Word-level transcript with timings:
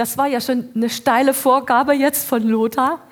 Das 0.00 0.16
war 0.16 0.26
ja 0.26 0.40
schon 0.40 0.70
eine 0.74 0.88
steile 0.88 1.34
Vorgabe 1.34 1.92
jetzt 1.92 2.26
von 2.26 2.42
Lothar. 2.42 3.06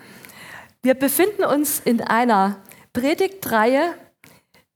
Wir 0.81 0.95
befinden 0.95 1.45
uns 1.45 1.81
in 1.85 2.01
einer 2.01 2.63
Predigtreihe, 2.95 3.93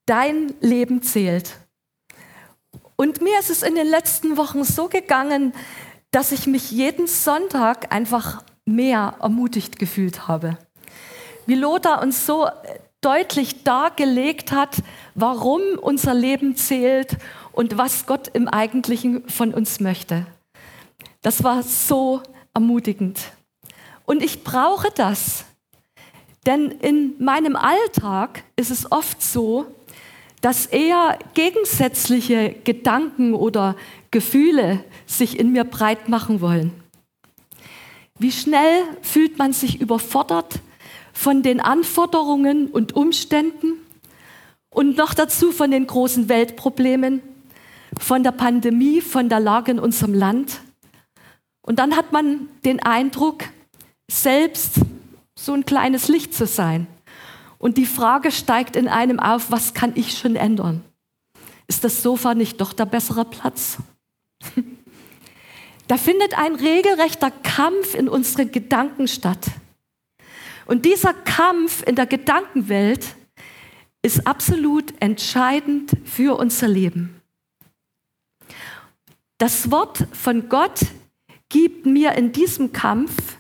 Dein 0.05 0.53
Leben 0.61 1.01
zählt. 1.01 1.53
Und 2.97 3.23
mir 3.23 3.39
ist 3.39 3.49
es 3.49 3.63
in 3.63 3.77
den 3.77 3.87
letzten 3.87 4.37
Wochen 4.37 4.63
so 4.63 4.89
gegangen, 4.89 5.55
dass 6.11 6.33
ich 6.33 6.47
mich 6.47 6.71
jeden 6.71 7.07
Sonntag 7.07 7.91
einfach 7.95 8.45
mehr 8.67 9.15
ermutigt 9.23 9.79
gefühlt 9.79 10.29
habe. 10.29 10.59
Wie 11.47 11.55
Lothar 11.55 12.03
uns 12.03 12.27
so 12.27 12.47
deutlich 13.01 13.65
dargelegt 13.65 14.53
hat, 14.53 14.83
warum 15.15 15.63
unser 15.81 16.13
Leben 16.13 16.57
zählt 16.57 17.17
und 17.53 17.79
was 17.79 18.05
Gott 18.05 18.29
im 18.35 18.49
Eigentlichen 18.49 19.27
von 19.31 19.55
uns 19.55 19.81
möchte. 19.81 20.27
Das 21.23 21.43
war 21.43 21.63
so 21.63 22.21
ermutigend. 22.53 23.21
Und 24.05 24.23
ich 24.23 24.45
brauche 24.45 24.91
das. 24.95 25.45
Denn 26.45 26.73
in 26.73 27.15
meinem 27.19 27.57
Alltag 27.57 28.43
ist 28.57 28.71
es 28.71 28.91
oft 28.91 29.23
so, 29.23 29.67
dass 30.41 30.67
eher 30.67 31.19
gegensätzliche 31.35 32.55
Gedanken 32.65 33.33
oder 33.35 33.77
Gefühle 34.11 34.85
sich 35.07 35.39
in 35.39 35.53
mir 35.53 35.63
breit 35.63 36.09
machen 36.09 36.41
wollen. 36.41 36.73
Wie 38.19 38.33
schnell 38.33 38.83
fühlt 39.03 39.39
man 39.39 39.53
sich 39.53 39.81
überfordert 39.81 40.59
von 41.13 41.43
den 41.43 41.61
Anforderungen 41.61 42.67
und 42.67 42.95
Umständen 42.95 43.75
und 44.71 44.97
noch 44.97 45.15
dazu 45.15 45.53
von 45.53 45.71
den 45.71 45.87
großen 45.87 46.29
Weltproblemen, 46.29 47.23
von 47.99 48.25
der 48.25 48.33
Pandemie, 48.33 49.01
von 49.01 49.29
der 49.29 49.41
Lage 49.41 49.71
in 49.71 49.79
unserem 49.79 50.15
Land. 50.15 50.61
Und 51.63 51.79
dann 51.79 51.97
hat 51.97 52.13
man 52.13 52.49
den 52.65 52.81
Eindruck, 52.81 53.45
selbst 54.11 54.81
so 55.35 55.55
ein 55.55 55.65
kleines 55.65 56.09
Licht 56.09 56.35
zu 56.35 56.47
sein. 56.47 56.87
Und 57.59 57.79
die 57.79 57.87
Frage 57.87 58.31
steigt 58.31 58.77
in 58.77 58.89
einem 58.89 59.21
auf, 59.21 59.51
was 59.51 59.73
kann 59.73 59.93
ich 59.95 60.19
schon 60.19 60.37
ändern? 60.37 60.85
Ist 61.69 61.85
das 61.85 62.03
Sofa 62.03 62.35
nicht 62.35 62.61
doch 62.61 62.73
der 62.73 62.87
bessere 62.87 63.25
Platz? 63.25 63.79
da 65.87 65.97
findet 65.97 66.37
ein 66.37 66.57
regelrechter 66.57 67.31
Kampf 67.31 67.95
in 67.95 68.09
unseren 68.09 68.51
Gedanken 68.51 69.07
statt. 69.09 69.47
Und 70.67 70.85
dieser 70.85 71.15
Kampf 71.15 71.83
in 71.87 71.95
der 71.97 72.07
Gedankenwelt 72.07 73.15
ist 74.03 74.27
absolut 74.27 74.93
entscheidend 75.01 75.93
für 76.05 76.37
unser 76.37 76.67
Leben. 76.67 77.21
Das 79.39 79.71
Wort 79.71 80.07
von 80.13 80.49
Gott 80.49 80.81
gibt 81.53 81.85
mir 81.85 82.13
in 82.13 82.33
diesem 82.33 82.73
Kampf 82.73 83.37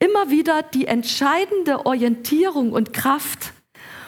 immer 0.00 0.30
wieder 0.30 0.62
die 0.62 0.86
entscheidende 0.86 1.86
Orientierung 1.86 2.72
und 2.72 2.92
Kraft 2.92 3.52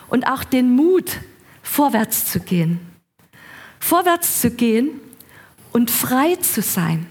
und 0.08 0.24
auch 0.24 0.42
den 0.42 0.74
Mut, 0.74 1.20
vorwärts 1.62 2.32
zu 2.32 2.40
gehen. 2.40 2.80
Vorwärts 3.78 4.40
zu 4.40 4.50
gehen 4.50 5.00
und 5.72 5.90
frei 5.90 6.34
zu 6.36 6.62
sein. 6.62 7.06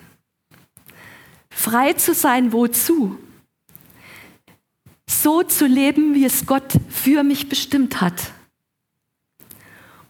Frei 1.49 1.93
zu 1.93 2.13
sein, 2.13 2.51
wozu? 2.51 3.17
So 5.09 5.43
zu 5.43 5.65
leben, 5.65 6.13
wie 6.13 6.25
es 6.25 6.45
Gott 6.45 6.73
für 6.89 7.23
mich 7.23 7.47
bestimmt 7.47 8.01
hat. 8.01 8.33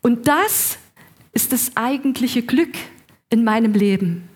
Und 0.02 0.28
das 0.28 0.80
ist 1.32 1.54
das 1.54 1.78
eigentliche 1.78 2.42
Glück 2.42 2.74
in 3.30 3.44
meinem 3.44 3.74
Leben. 3.74 4.29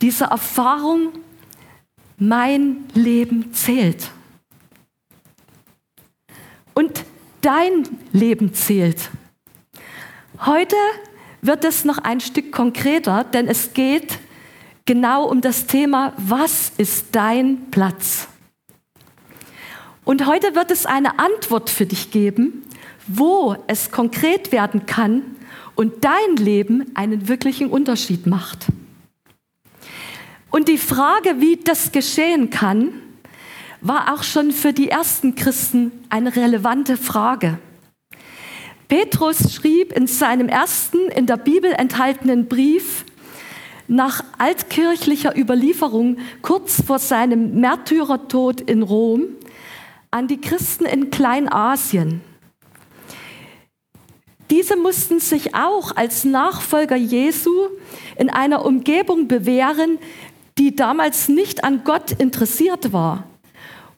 Diese 0.00 0.24
Erfahrung, 0.24 1.12
mein 2.18 2.84
Leben 2.94 3.52
zählt. 3.52 4.10
Und 6.74 7.04
dein 7.40 7.88
Leben 8.12 8.54
zählt. 8.54 9.10
Heute 10.44 10.76
wird 11.42 11.64
es 11.64 11.84
noch 11.84 11.98
ein 11.98 12.20
Stück 12.20 12.52
konkreter, 12.52 13.24
denn 13.24 13.48
es 13.48 13.72
geht 13.74 14.18
genau 14.84 15.24
um 15.24 15.40
das 15.40 15.66
Thema, 15.66 16.12
was 16.16 16.72
ist 16.76 17.06
dein 17.12 17.70
Platz? 17.70 18.28
Und 20.04 20.26
heute 20.26 20.54
wird 20.54 20.70
es 20.70 20.86
eine 20.86 21.18
Antwort 21.18 21.68
für 21.68 21.86
dich 21.86 22.10
geben, 22.10 22.64
wo 23.06 23.56
es 23.66 23.90
konkret 23.90 24.52
werden 24.52 24.86
kann 24.86 25.22
und 25.74 26.04
dein 26.04 26.36
Leben 26.36 26.86
einen 26.94 27.28
wirklichen 27.28 27.68
Unterschied 27.68 28.26
macht. 28.26 28.66
Und 30.50 30.68
die 30.68 30.78
Frage, 30.78 31.40
wie 31.40 31.56
das 31.56 31.92
geschehen 31.92 32.50
kann, 32.50 32.92
war 33.80 34.14
auch 34.14 34.22
schon 34.22 34.50
für 34.50 34.72
die 34.72 34.88
ersten 34.88 35.34
Christen 35.34 35.92
eine 36.08 36.34
relevante 36.34 36.96
Frage. 36.96 37.58
Petrus 38.88 39.52
schrieb 39.52 39.92
in 39.92 40.06
seinem 40.06 40.48
ersten 40.48 41.10
in 41.10 41.26
der 41.26 41.36
Bibel 41.36 41.70
enthaltenen 41.72 42.48
Brief 42.48 43.04
nach 43.86 44.24
altkirchlicher 44.38 45.36
Überlieferung 45.36 46.18
kurz 46.42 46.82
vor 46.82 46.98
seinem 46.98 47.60
Märtyrertod 47.60 48.62
in 48.62 48.82
Rom 48.82 49.24
an 50.10 50.26
die 50.26 50.40
Christen 50.40 50.86
in 50.86 51.10
Kleinasien. 51.10 52.22
Diese 54.50 54.76
mussten 54.76 55.20
sich 55.20 55.54
auch 55.54 55.94
als 55.94 56.24
Nachfolger 56.24 56.96
Jesu 56.96 57.68
in 58.16 58.30
einer 58.30 58.64
Umgebung 58.64 59.28
bewähren, 59.28 59.98
die 60.58 60.74
damals 60.74 61.28
nicht 61.28 61.64
an 61.64 61.84
Gott 61.84 62.12
interessiert 62.12 62.92
war 62.92 63.24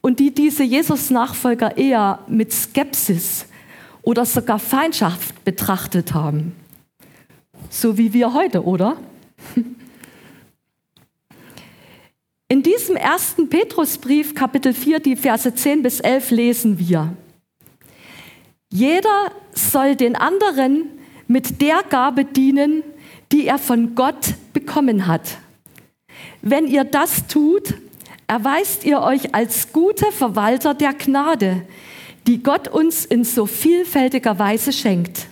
und 0.00 0.20
die 0.20 0.32
diese 0.32 0.62
Jesus-Nachfolger 0.62 1.76
eher 1.76 2.20
mit 2.28 2.52
Skepsis 2.52 3.46
oder 4.02 4.24
sogar 4.24 4.58
Feindschaft 4.58 5.44
betrachtet 5.44 6.14
haben. 6.14 6.54
So 7.68 7.96
wie 7.98 8.12
wir 8.12 8.32
heute, 8.34 8.64
oder? 8.64 8.96
In 12.48 12.62
diesem 12.62 12.96
ersten 12.96 13.48
Petrusbrief, 13.48 14.34
Kapitel 14.34 14.74
4, 14.74 14.98
die 15.00 15.14
Verse 15.16 15.54
10 15.54 15.82
bis 15.82 16.00
11 16.00 16.30
lesen 16.30 16.78
wir, 16.78 17.16
jeder 18.72 19.30
soll 19.52 19.96
den 19.96 20.16
anderen 20.16 20.88
mit 21.28 21.60
der 21.60 21.82
Gabe 21.88 22.24
dienen, 22.24 22.82
die 23.30 23.46
er 23.46 23.58
von 23.58 23.94
Gott 23.94 24.34
bekommen 24.52 25.06
hat. 25.06 25.38
Wenn 26.42 26.66
ihr 26.66 26.84
das 26.84 27.26
tut, 27.26 27.74
erweist 28.26 28.84
ihr 28.84 29.00
euch 29.02 29.34
als 29.34 29.72
gute 29.72 30.10
Verwalter 30.12 30.72
der 30.74 30.94
Gnade, 30.94 31.66
die 32.26 32.42
Gott 32.42 32.68
uns 32.68 33.04
in 33.04 33.24
so 33.24 33.46
vielfältiger 33.46 34.38
Weise 34.38 34.72
schenkt. 34.72 35.26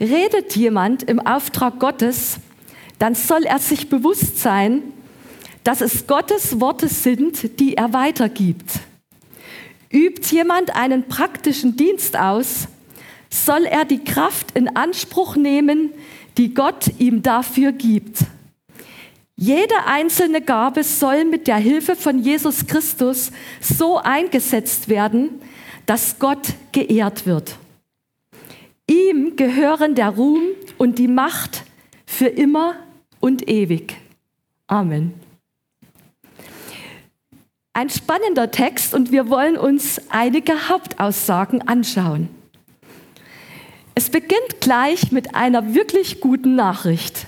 Redet 0.00 0.56
jemand 0.56 1.02
im 1.04 1.20
Auftrag 1.20 1.78
Gottes, 1.78 2.38
dann 2.98 3.14
soll 3.14 3.44
er 3.44 3.58
sich 3.58 3.88
bewusst 3.88 4.38
sein, 4.38 4.82
dass 5.64 5.80
es 5.80 6.06
Gottes 6.06 6.60
Worte 6.60 6.88
sind, 6.88 7.60
die 7.60 7.76
er 7.76 7.92
weitergibt. 7.92 8.80
Übt 9.90 10.34
jemand 10.34 10.74
einen 10.74 11.08
praktischen 11.08 11.76
Dienst 11.76 12.18
aus, 12.18 12.68
soll 13.30 13.64
er 13.64 13.84
die 13.84 14.02
Kraft 14.02 14.52
in 14.52 14.76
Anspruch 14.76 15.36
nehmen, 15.36 15.92
die 16.38 16.54
Gott 16.54 16.90
ihm 16.98 17.22
dafür 17.22 17.72
gibt. 17.72 18.18
Jede 19.38 19.84
einzelne 19.84 20.40
Gabe 20.40 20.82
soll 20.82 21.26
mit 21.26 21.46
der 21.46 21.58
Hilfe 21.58 21.94
von 21.94 22.18
Jesus 22.18 22.66
Christus 22.66 23.30
so 23.60 23.98
eingesetzt 23.98 24.88
werden, 24.88 25.42
dass 25.84 26.18
Gott 26.18 26.54
geehrt 26.72 27.26
wird. 27.26 27.56
Ihm 28.88 29.36
gehören 29.36 29.94
der 29.94 30.08
Ruhm 30.08 30.40
und 30.78 30.98
die 30.98 31.08
Macht 31.08 31.64
für 32.06 32.28
immer 32.28 32.76
und 33.20 33.46
ewig. 33.48 33.96
Amen. 34.68 35.12
Ein 37.74 37.90
spannender 37.90 38.50
Text 38.50 38.94
und 38.94 39.12
wir 39.12 39.28
wollen 39.28 39.58
uns 39.58 40.00
einige 40.08 40.70
Hauptaussagen 40.70 41.60
anschauen. 41.68 42.30
Es 43.94 44.08
beginnt 44.08 44.60
gleich 44.60 45.12
mit 45.12 45.34
einer 45.34 45.74
wirklich 45.74 46.22
guten 46.22 46.54
Nachricht. 46.54 47.26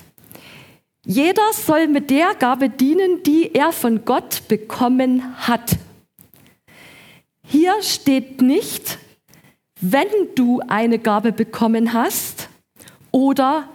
Jeder 1.10 1.54
soll 1.54 1.88
mit 1.88 2.10
der 2.10 2.34
Gabe 2.34 2.68
dienen, 2.68 3.22
die 3.22 3.54
er 3.54 3.72
von 3.72 4.04
Gott 4.04 4.42
bekommen 4.46 5.38
hat. 5.38 5.78
Hier 7.42 7.72
steht 7.80 8.42
nicht, 8.42 8.98
wenn 9.80 10.06
du 10.34 10.60
eine 10.68 10.98
Gabe 10.98 11.32
bekommen 11.32 11.94
hast 11.94 12.50
oder 13.10 13.70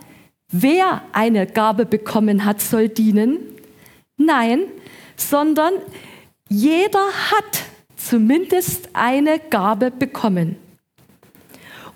wer 0.51 1.01
eine 1.12 1.47
Gabe 1.47 1.88
bekommen 1.88 2.45
hat, 2.45 2.62
soll 2.62 2.88
dienen. 2.88 3.39
Nein, 4.15 4.65
sondern 5.15 5.74
jeder 6.50 7.07
hat 7.31 7.63
zumindest 7.95 8.89
eine 8.94 9.39
Gabe 9.39 9.89
bekommen. 9.89 10.57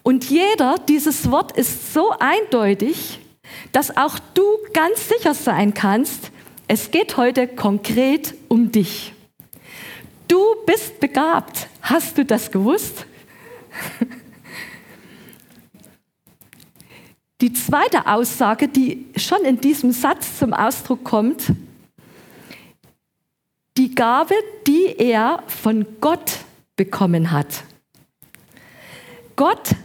Und 0.01 0.31
jeder, 0.31 0.77
dieses 0.89 1.29
Wort 1.29 1.55
ist 1.55 1.93
so 1.93 2.09
eindeutig, 2.17 3.19
dass 3.71 3.95
auch 3.95 4.19
du 4.33 4.43
ganz 4.73 5.07
sicher 5.09 5.33
sein 5.33 5.73
kannst, 5.73 6.31
Es 6.69 6.91
geht 6.91 7.15
heute 7.15 7.47
konkret 7.47 8.35
um 8.49 8.73
dich. 8.73 9.13
Du 10.27 10.37
bist 10.65 10.99
begabt. 10.99 11.69
Hast 11.81 12.17
du 12.17 12.25
das 12.25 12.51
gewusst? 12.51 13.05
Die 17.39 17.53
zweite 17.53 18.05
Aussage, 18.07 18.67
die 18.67 19.05
schon 19.15 19.45
in 19.45 19.61
diesem 19.61 19.93
Satz 19.93 20.39
zum 20.39 20.53
Ausdruck 20.53 21.03
kommt, 21.03 21.53
die 23.77 23.93
Gabe, 23.93 24.33
die 24.65 24.95
er 24.97 25.43
von 25.45 25.85
Gott 26.01 26.39
bekommen 26.75 27.29
hat. 27.31 27.63
Gott 29.35 29.75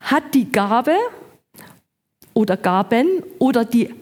hat 0.00 0.32
die 0.32 0.50
Gabe 0.50 0.96
oder 2.34 2.56
Gaben 2.56 3.22
oder 3.38 3.64
die 3.64 3.94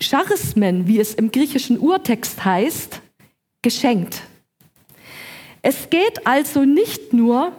Charismen, 0.00 0.86
wie 0.86 1.00
es 1.00 1.14
im 1.14 1.30
griechischen 1.30 1.78
Urtext 1.78 2.44
heißt, 2.44 3.00
geschenkt. 3.62 4.22
Es 5.62 5.88
geht 5.88 6.26
also 6.26 6.64
nicht 6.64 7.12
nur 7.12 7.52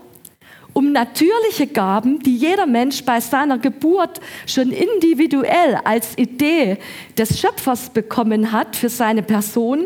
um 0.73 0.91
natürliche 0.91 1.67
Gaben, 1.67 2.19
die 2.19 2.35
jeder 2.35 2.65
Mensch 2.65 3.03
bei 3.03 3.21
seiner 3.21 3.57
Geburt 3.57 4.19
schon 4.45 4.71
individuell 4.71 5.79
als 5.85 6.17
Idee 6.17 6.77
des 7.17 7.39
Schöpfers 7.39 7.89
bekommen 7.89 8.51
hat 8.51 8.75
für 8.75 8.89
seine 8.89 9.23
Person. 9.23 9.85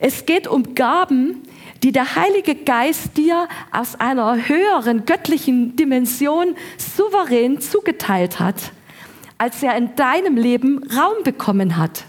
Es 0.00 0.24
geht 0.24 0.48
um 0.48 0.74
Gaben, 0.74 1.42
die 1.82 1.92
der 1.92 2.16
Heilige 2.16 2.54
Geist 2.54 3.16
dir 3.16 3.46
aus 3.70 3.94
einer 3.94 4.48
höheren 4.48 5.04
göttlichen 5.04 5.76
Dimension 5.76 6.56
souverän 6.78 7.60
zugeteilt 7.60 8.40
hat, 8.40 8.72
als 9.38 9.62
er 9.62 9.76
in 9.76 9.94
deinem 9.96 10.36
Leben 10.36 10.82
Raum 10.90 11.22
bekommen 11.24 11.76
hat. 11.76 12.04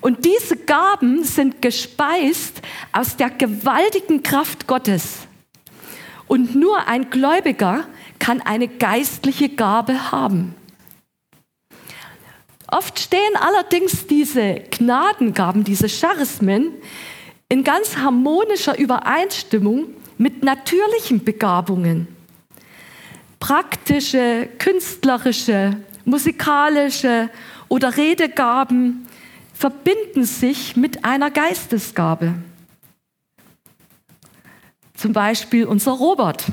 Und 0.00 0.24
diese 0.24 0.56
Gaben 0.56 1.24
sind 1.24 1.62
gespeist 1.62 2.62
aus 2.92 3.16
der 3.16 3.30
gewaltigen 3.30 4.22
Kraft 4.22 4.66
Gottes. 4.66 5.26
Und 6.28 6.54
nur 6.54 6.86
ein 6.86 7.10
Gläubiger 7.10 7.86
kann 8.18 8.40
eine 8.40 8.68
geistliche 8.68 9.48
Gabe 9.48 10.12
haben. 10.12 10.54
Oft 12.68 12.98
stehen 12.98 13.36
allerdings 13.36 14.06
diese 14.06 14.62
Gnadengaben, 14.70 15.62
diese 15.62 15.88
Charismen, 15.88 16.72
in 17.48 17.62
ganz 17.62 17.96
harmonischer 17.96 18.76
Übereinstimmung 18.76 19.86
mit 20.18 20.42
natürlichen 20.42 21.24
Begabungen. 21.24 22.08
Praktische, 23.38 24.48
künstlerische, 24.58 25.76
musikalische 26.06 27.28
oder 27.68 27.96
Redegaben 27.96 29.06
verbinden 29.52 30.24
sich 30.24 30.76
mit 30.76 31.04
einer 31.04 31.30
Geistesgabe. 31.30 32.34
Zum 34.94 35.12
Beispiel 35.12 35.66
unser 35.66 35.92
Robert, 35.92 36.46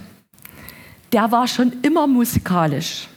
der 1.13 1.31
war 1.31 1.47
schon 1.47 1.81
immer 1.81 2.07
musikalisch. 2.07 3.07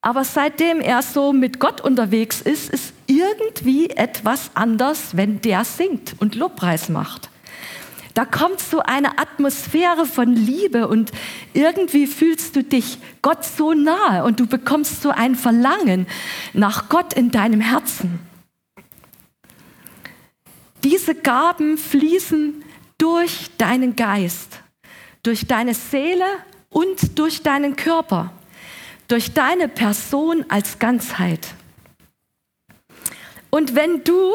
Aber 0.00 0.24
seitdem 0.24 0.80
er 0.80 1.02
so 1.02 1.32
mit 1.32 1.60
Gott 1.60 1.80
unterwegs 1.80 2.40
ist, 2.40 2.70
ist 2.70 2.92
irgendwie 3.06 3.90
etwas 3.90 4.50
anders, 4.54 5.16
wenn 5.16 5.40
der 5.40 5.64
singt 5.64 6.14
und 6.20 6.34
Lobpreis 6.34 6.88
macht. 6.88 7.30
Da 8.14 8.24
kommt 8.24 8.60
so 8.60 8.78
eine 8.78 9.18
Atmosphäre 9.18 10.06
von 10.06 10.34
Liebe 10.34 10.86
und 10.86 11.10
irgendwie 11.52 12.06
fühlst 12.06 12.54
du 12.54 12.62
dich 12.62 12.98
Gott 13.22 13.44
so 13.44 13.74
nahe 13.74 14.22
und 14.22 14.38
du 14.38 14.46
bekommst 14.46 15.02
so 15.02 15.10
ein 15.10 15.34
Verlangen 15.34 16.06
nach 16.52 16.88
Gott 16.88 17.12
in 17.12 17.32
deinem 17.32 17.60
Herzen. 17.60 18.20
Diese 20.84 21.16
Gaben 21.16 21.76
fließen 21.76 22.62
durch 22.98 23.50
deinen 23.58 23.96
Geist, 23.96 24.60
durch 25.24 25.46
deine 25.48 25.74
Seele 25.74 26.26
und 26.70 27.18
durch 27.18 27.42
deinen 27.42 27.74
Körper, 27.74 28.32
durch 29.08 29.32
deine 29.32 29.66
Person 29.66 30.44
als 30.48 30.78
Ganzheit. 30.78 31.48
Und 33.50 33.74
wenn 33.74 34.04
du 34.04 34.32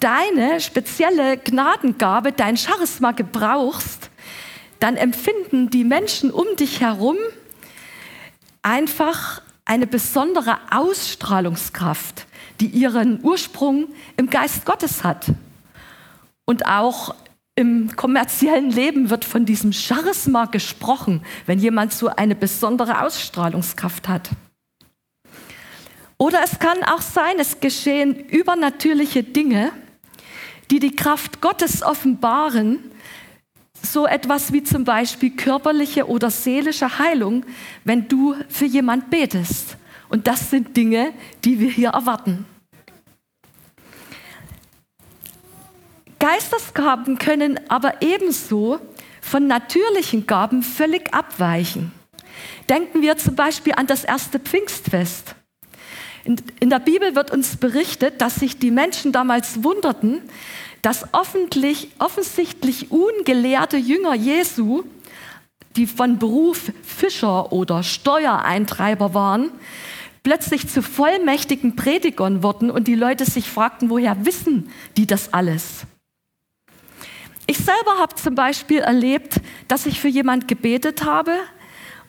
deine 0.00 0.60
spezielle 0.60 1.36
Gnadengabe, 1.36 2.32
dein 2.32 2.56
Charisma 2.56 3.12
gebrauchst, 3.12 4.10
dann 4.80 4.96
empfinden 4.96 5.70
die 5.70 5.84
Menschen 5.84 6.30
um 6.30 6.46
dich 6.58 6.80
herum 6.80 7.16
einfach 8.62 9.42
eine 9.64 9.86
besondere 9.86 10.58
Ausstrahlungskraft, 10.70 12.26
die 12.60 12.66
ihren 12.66 13.22
Ursprung 13.22 13.88
im 14.16 14.30
Geist 14.30 14.64
Gottes 14.64 15.02
hat. 15.02 15.26
Und 16.44 16.66
auch 16.66 17.14
im 17.56 17.96
kommerziellen 17.96 18.70
Leben 18.70 19.08
wird 19.10 19.24
von 19.24 19.46
diesem 19.46 19.72
Charisma 19.72 20.44
gesprochen, 20.44 21.22
wenn 21.46 21.58
jemand 21.58 21.92
so 21.92 22.08
eine 22.08 22.34
besondere 22.34 23.02
Ausstrahlungskraft 23.02 24.08
hat. 24.08 24.30
Oder 26.18 26.42
es 26.44 26.58
kann 26.58 26.82
auch 26.84 27.00
sein, 27.00 27.36
es 27.38 27.60
geschehen 27.60 28.14
übernatürliche 28.14 29.22
Dinge, 29.22 29.72
die 30.70 30.78
die 30.78 30.94
Kraft 30.94 31.40
Gottes 31.40 31.82
offenbaren, 31.82 32.90
so 33.82 34.06
etwas 34.06 34.52
wie 34.52 34.62
zum 34.62 34.84
Beispiel 34.84 35.30
körperliche 35.30 36.08
oder 36.08 36.30
seelische 36.30 36.98
Heilung, 36.98 37.44
wenn 37.84 38.08
du 38.08 38.34
für 38.48 38.64
jemand 38.64 39.10
betest. 39.10 39.76
Und 40.08 40.26
das 40.26 40.50
sind 40.50 40.76
Dinge, 40.76 41.12
die 41.44 41.60
wir 41.60 41.70
hier 41.70 41.90
erwarten. 41.90 42.46
Geistesgaben 46.18 47.18
können 47.18 47.60
aber 47.68 48.02
ebenso 48.02 48.80
von 49.20 49.46
natürlichen 49.46 50.26
Gaben 50.26 50.62
völlig 50.62 51.12
abweichen. 51.12 51.92
Denken 52.68 53.02
wir 53.02 53.16
zum 53.16 53.36
Beispiel 53.36 53.74
an 53.74 53.86
das 53.86 54.04
erste 54.04 54.38
Pfingstfest. 54.38 55.34
In, 56.26 56.70
der 56.70 56.80
Bibel 56.80 57.14
wird 57.14 57.30
uns 57.30 57.56
berichtet, 57.56 58.20
dass 58.20 58.34
sich 58.34 58.58
die 58.58 58.72
Menschen 58.72 59.12
damals 59.12 59.62
wunderten, 59.62 60.22
dass 60.82 61.06
offensichtlich 61.12 62.90
ungelehrte 62.90 63.76
Jünger 63.76 64.14
Jesu, 64.14 64.82
die 65.76 65.86
von 65.86 66.18
Beruf 66.18 66.72
Fischer 66.82 67.52
oder 67.52 67.84
Steuereintreiber 67.84 69.14
waren, 69.14 69.50
plötzlich 70.24 70.68
zu 70.68 70.82
vollmächtigen 70.82 71.76
Predigern 71.76 72.42
wurden 72.42 72.72
und 72.72 72.88
die 72.88 72.96
Leute 72.96 73.24
sich 73.24 73.48
fragten, 73.48 73.88
woher 73.88 74.26
wissen 74.26 74.68
die 74.96 75.06
das 75.06 75.32
alles? 75.32 75.86
Ich 77.46 77.58
selber 77.58 77.98
habe 78.00 78.16
zum 78.16 78.34
Beispiel 78.34 78.80
erlebt, 78.80 79.40
dass 79.68 79.86
ich 79.86 80.00
für 80.00 80.08
jemand 80.08 80.48
gebetet 80.48 81.04
habe 81.04 81.36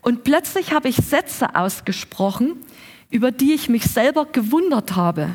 und 0.02 0.24
plötzlich 0.24 0.74
habe 0.74 0.90
ich 0.90 0.96
Sätze 0.96 1.56
ausgesprochen, 1.56 2.56
über 3.10 3.32
die 3.32 3.54
ich 3.54 3.70
mich 3.70 3.84
selber 3.86 4.26
gewundert 4.26 4.96
habe. 4.96 5.30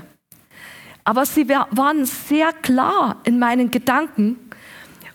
Aber 1.05 1.27
sie 1.27 1.49
waren 1.49 2.05
sehr 2.07 2.53
klar 2.53 3.21
in 3.25 3.39
meinen 3.39 3.71
Gedanken 3.71 4.37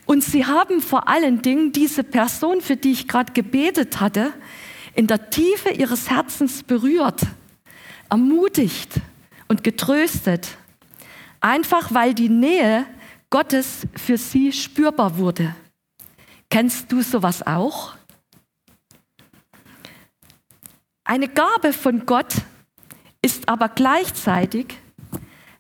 und 0.05 0.23
sie 0.23 0.45
haben 0.45 0.81
vor 0.81 1.07
allen 1.07 1.41
Dingen 1.41 1.71
diese 1.71 2.03
Person, 2.03 2.61
für 2.61 2.75
die 2.75 2.91
ich 2.91 3.07
gerade 3.07 3.33
gebetet 3.33 3.99
hatte, 3.99 4.33
in 4.95 5.07
der 5.07 5.29
Tiefe 5.29 5.69
ihres 5.69 6.09
Herzens 6.09 6.63
berührt, 6.63 7.21
ermutigt 8.09 8.93
und 9.47 9.63
getröstet. 9.63 10.47
Einfach 11.39 11.93
weil 11.93 12.13
die 12.13 12.29
Nähe 12.29 12.85
Gottes 13.29 13.85
für 13.95 14.17
sie 14.17 14.51
spürbar 14.51 15.17
wurde. 15.17 15.55
Kennst 16.49 16.91
du 16.91 17.01
sowas 17.01 17.45
auch? 17.45 17.95
Eine 21.07 21.29
Gabe 21.29 21.71
von 21.71 22.05
Gott 22.05 22.33
ist 23.21 23.47
aber 23.47 23.69
gleichzeitig 23.69 24.77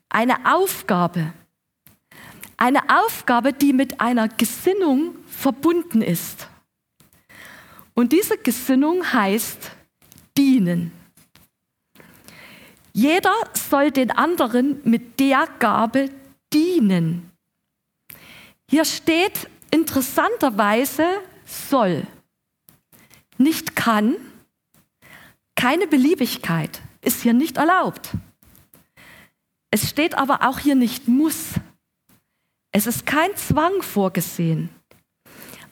eine 0.09 0.53
Aufgabe. 0.53 1.31
Eine 2.57 2.81
Aufgabe, 2.89 3.53
die 3.53 3.71
mit 3.71 4.01
einer 4.01 4.27
Gesinnung 4.27 5.15
verbunden 5.25 6.01
ist. 6.01 6.49
Und 7.93 8.11
diese 8.11 8.37
Gesinnung 8.37 9.13
heißt 9.13 9.71
dienen. 10.37 10.91
Jeder 12.91 13.33
soll 13.53 13.91
den 13.91 14.11
anderen 14.11 14.81
mit 14.83 15.17
der 15.17 15.47
Gabe 15.59 16.09
dienen. 16.51 17.31
Hier 18.69 18.83
steht 18.83 19.49
interessanterweise 19.71 21.05
soll, 21.45 22.05
nicht 23.37 23.77
kann, 23.77 24.17
keine 25.57 25.87
Beliebigkeit 25.87 26.81
ist 27.01 27.23
hier 27.23 27.33
nicht 27.33 27.57
erlaubt. 27.57 28.11
Es 29.71 29.89
steht 29.89 30.15
aber 30.15 30.47
auch 30.47 30.59
hier 30.59 30.75
nicht 30.75 31.09
muss. 31.09 31.55
Es 32.71 32.87
ist 32.87 33.05
kein 33.05 33.35
Zwang 33.35 33.81
vorgesehen. 33.81 34.69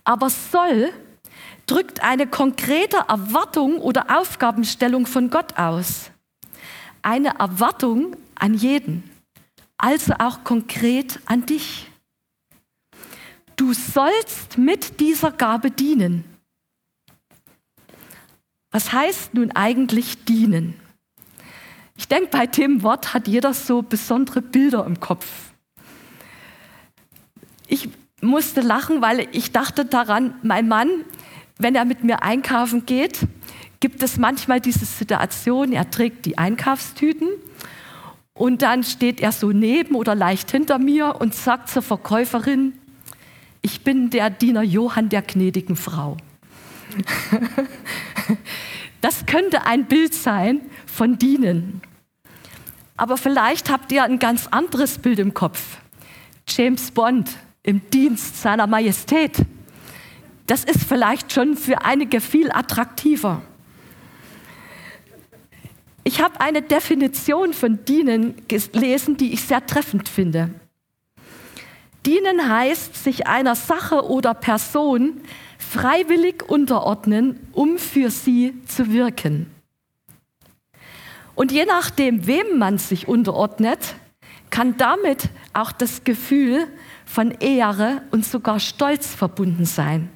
Aber 0.04 0.30
soll 0.30 0.92
drückt 1.68 2.01
eine 2.04 2.27
konkrete 2.27 2.98
Erwartung 3.08 3.77
oder 3.77 4.20
Aufgabenstellung 4.20 5.06
von 5.06 5.30
Gott 5.30 5.58
aus. 5.58 6.12
Eine 7.01 7.39
Erwartung 7.39 8.18
an 8.34 8.56
jeden, 8.56 9.10
also 9.77 10.13
auch 10.20 10.44
konkret 10.44 11.20
an 11.25 11.46
dich. 11.46 11.89
Du 13.56 13.74
sollst 13.74 14.58
mit 14.58 15.00
dieser 15.00 15.32
Gabe 15.32 15.72
dienen. 15.72 16.35
Was 18.75 18.91
heißt 18.91 19.36
nun 19.36 19.51
eigentlich 19.51 20.25
dienen? 20.25 20.74
Ich 21.96 22.10
denke, 22.10 22.27
bei 22.27 22.46
dem 22.46 22.84
Wort 22.84 23.13
hat 23.13 23.25
jeder 23.25 23.53
so 23.53 23.82
besondere 23.82 24.41
Bilder 24.41 24.86
im 24.86 25.00
Kopf. 25.00 25.27
Ich 27.67 27.88
musste 28.20 28.60
lachen, 28.60 29.01
weil 29.01 29.29
ich 29.32 29.53
dachte 29.53 29.86
daran, 29.86 30.36
mein 30.44 30.67
Mann, 30.67 30.89
wenn 31.58 31.74
er 31.75 31.86
mit 31.86 32.03
mir 32.03 32.22
einkaufen 32.22 32.86
geht, 32.86 33.22
gibt 33.79 34.03
es 34.03 34.17
manchmal 34.17 34.60
diese 34.60 34.84
Situation, 34.84 35.72
er 35.72 35.89
trägt 35.89 36.25
die 36.25 36.38
Einkaufstüten 36.38 37.29
und 38.34 38.62
dann 38.62 38.84
steht 38.84 39.22
er 39.22 39.32
so 39.32 39.53
neben 39.53 39.96
oder 39.96 40.15
leicht 40.15 40.51
hinter 40.51 40.79
mir 40.79 41.15
und 41.22 41.34
sagt 41.34 41.70
zur 41.70 41.82
Verkäuferin, 41.82 42.74
ich 43.62 43.86
bin 43.86 44.10
der 44.10 44.29
Diener 44.29 44.63
Johann 44.63 45.08
der 45.08 45.22
gnädigen 45.22 45.77
Frau. 45.77 46.17
das 49.01 49.25
könnte 49.25 49.65
ein 49.65 49.86
Bild 49.86 50.13
sein 50.13 50.62
von 50.86 51.17
Dienen. 51.17 51.82
Aber 52.98 53.17
vielleicht 53.17 53.70
habt 53.70 53.91
ihr 53.91 54.03
ein 54.03 54.20
ganz 54.20 54.48
anderes 54.48 55.00
Bild 55.00 55.20
im 55.20 55.34
Kopf. 55.34 55.77
James 56.48 56.91
Bond 56.91 57.29
im 57.63 57.82
Dienst 57.89 58.41
seiner 58.41 58.67
Majestät. 58.67 59.38
Das 60.48 60.63
ist 60.63 60.84
vielleicht 60.84 61.34
schon 61.34 61.58
für 61.58 61.84
einige 61.84 62.22
viel 62.22 62.51
attraktiver. 62.51 63.41
Ich 66.03 66.22
habe 66.22 66.39
eine 66.39 66.62
Definition 66.62 67.53
von 67.53 67.84
Dienen 67.84 68.36
gelesen, 68.48 69.17
die 69.17 69.34
ich 69.34 69.41
sehr 69.41 69.65
treffend 69.65 70.08
finde. 70.08 70.51
Dienen 72.05 72.48
heißt, 72.48 73.03
sich 73.03 73.25
einer 73.25 73.55
Sache 73.55 74.08
oder 74.08 74.36
Person 74.36 75.22
freiwillig 75.72 76.43
unterordnen, 76.48 77.39
um 77.51 77.77
für 77.77 78.10
sie 78.10 78.53
zu 78.65 78.91
wirken. 78.91 79.48
Und 81.36 81.51
je 81.51 81.65
nachdem, 81.65 82.27
wem 82.27 82.57
man 82.57 82.77
sich 82.77 83.07
unterordnet, 83.07 83.95
kann 84.50 84.77
damit 84.77 85.29
auch 85.53 85.72
das 85.72 86.03
Gefühl 86.03 86.67
von 87.05 87.31
Ehre 87.31 88.01
und 88.12 88.25
sogar 88.25 88.60
Stolz 88.60 89.13
verbunden 89.13 89.65
sein. 89.65 90.10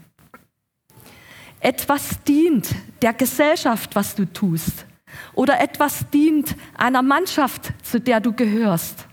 Etwas 1.60 2.24
dient 2.24 2.70
der 3.02 3.14
Gesellschaft, 3.14 3.96
was 3.96 4.16
du 4.16 4.26
tust, 4.26 4.86
oder 5.34 5.60
etwas 5.60 6.10
dient 6.10 6.56
einer 6.78 7.02
Mannschaft, 7.02 7.74
zu 7.84 8.00
der 8.00 8.22
du 8.22 8.32
gehörst. 8.32 9.06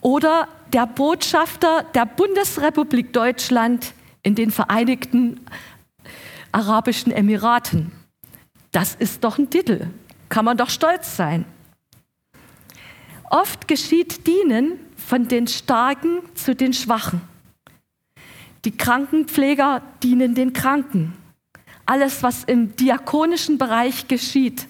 Oder 0.00 0.48
der 0.72 0.86
Botschafter 0.86 1.84
der 1.94 2.06
Bundesrepublik 2.06 3.12
Deutschland 3.12 3.92
in 4.22 4.34
den 4.34 4.50
Vereinigten 4.50 5.40
Arabischen 6.52 7.12
Emiraten. 7.12 7.92
Das 8.72 8.94
ist 8.94 9.24
doch 9.24 9.38
ein 9.38 9.50
Titel. 9.50 9.86
Kann 10.28 10.44
man 10.44 10.56
doch 10.56 10.70
stolz 10.70 11.16
sein. 11.16 11.44
Oft 13.30 13.68
geschieht 13.68 14.26
Dienen 14.26 14.78
von 14.96 15.28
den 15.28 15.46
Starken 15.46 16.22
zu 16.34 16.54
den 16.54 16.72
Schwachen. 16.72 17.20
Die 18.64 18.76
Krankenpfleger 18.76 19.82
dienen 20.02 20.34
den 20.34 20.52
Kranken. 20.52 21.16
Alles, 21.86 22.22
was 22.22 22.44
im 22.44 22.76
diakonischen 22.76 23.56
Bereich 23.56 24.06
geschieht, 24.06 24.66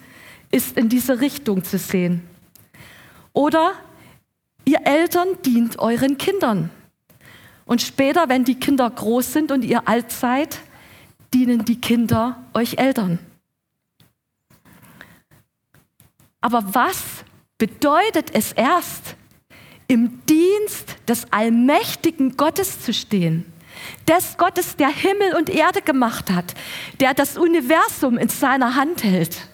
ist 0.50 0.76
in 0.76 0.88
diese 0.88 1.20
Richtung 1.20 1.64
zu 1.64 1.78
sehen. 1.78 2.22
Oder 3.32 3.72
ihr 4.64 4.80
Eltern 4.84 5.28
dient 5.44 5.78
euren 5.78 6.18
Kindern. 6.18 6.70
Und 7.70 7.80
später, 7.80 8.28
wenn 8.28 8.42
die 8.42 8.56
Kinder 8.56 8.90
groß 8.90 9.32
sind 9.32 9.52
und 9.52 9.64
ihr 9.64 9.86
alt 9.86 10.10
seid, 10.10 10.58
dienen 11.32 11.64
die 11.64 11.80
Kinder 11.80 12.42
euch 12.52 12.78
Eltern. 12.78 13.20
Aber 16.40 16.74
was 16.74 17.00
bedeutet 17.58 18.34
es 18.34 18.50
erst, 18.50 19.14
im 19.86 20.20
Dienst 20.26 20.96
des 21.06 21.32
allmächtigen 21.32 22.36
Gottes 22.36 22.80
zu 22.80 22.92
stehen? 22.92 23.44
Des 24.08 24.36
Gottes, 24.36 24.74
der 24.74 24.88
Himmel 24.88 25.36
und 25.36 25.48
Erde 25.48 25.80
gemacht 25.80 26.28
hat, 26.28 26.54
der 26.98 27.14
das 27.14 27.38
Universum 27.38 28.18
in 28.18 28.30
seiner 28.30 28.74
Hand 28.74 29.04
hält. 29.04 29.48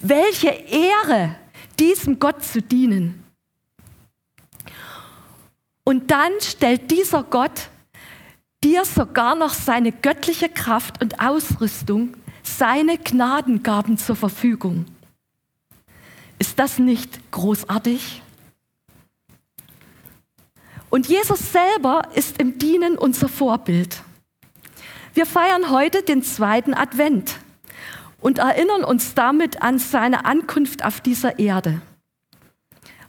Welche 0.00 0.48
Ehre, 0.48 1.36
diesem 1.78 2.18
Gott 2.18 2.42
zu 2.42 2.62
dienen. 2.62 3.27
Und 5.88 6.10
dann 6.10 6.32
stellt 6.42 6.90
dieser 6.90 7.22
Gott 7.22 7.70
dir 8.62 8.84
sogar 8.84 9.34
noch 9.34 9.54
seine 9.54 9.90
göttliche 9.90 10.50
Kraft 10.50 11.00
und 11.00 11.18
Ausrüstung, 11.18 12.14
seine 12.42 12.98
Gnadengaben 12.98 13.96
zur 13.96 14.14
Verfügung. 14.14 14.84
Ist 16.38 16.58
das 16.58 16.78
nicht 16.78 17.30
großartig? 17.30 18.20
Und 20.90 21.08
Jesus 21.08 21.52
selber 21.52 22.02
ist 22.14 22.38
im 22.38 22.58
Dienen 22.58 22.98
unser 22.98 23.30
Vorbild. 23.30 24.02
Wir 25.14 25.24
feiern 25.24 25.70
heute 25.70 26.02
den 26.02 26.22
zweiten 26.22 26.74
Advent 26.74 27.36
und 28.20 28.40
erinnern 28.40 28.84
uns 28.84 29.14
damit 29.14 29.62
an 29.62 29.78
seine 29.78 30.26
Ankunft 30.26 30.84
auf 30.84 31.00
dieser 31.00 31.38
Erde. 31.38 31.80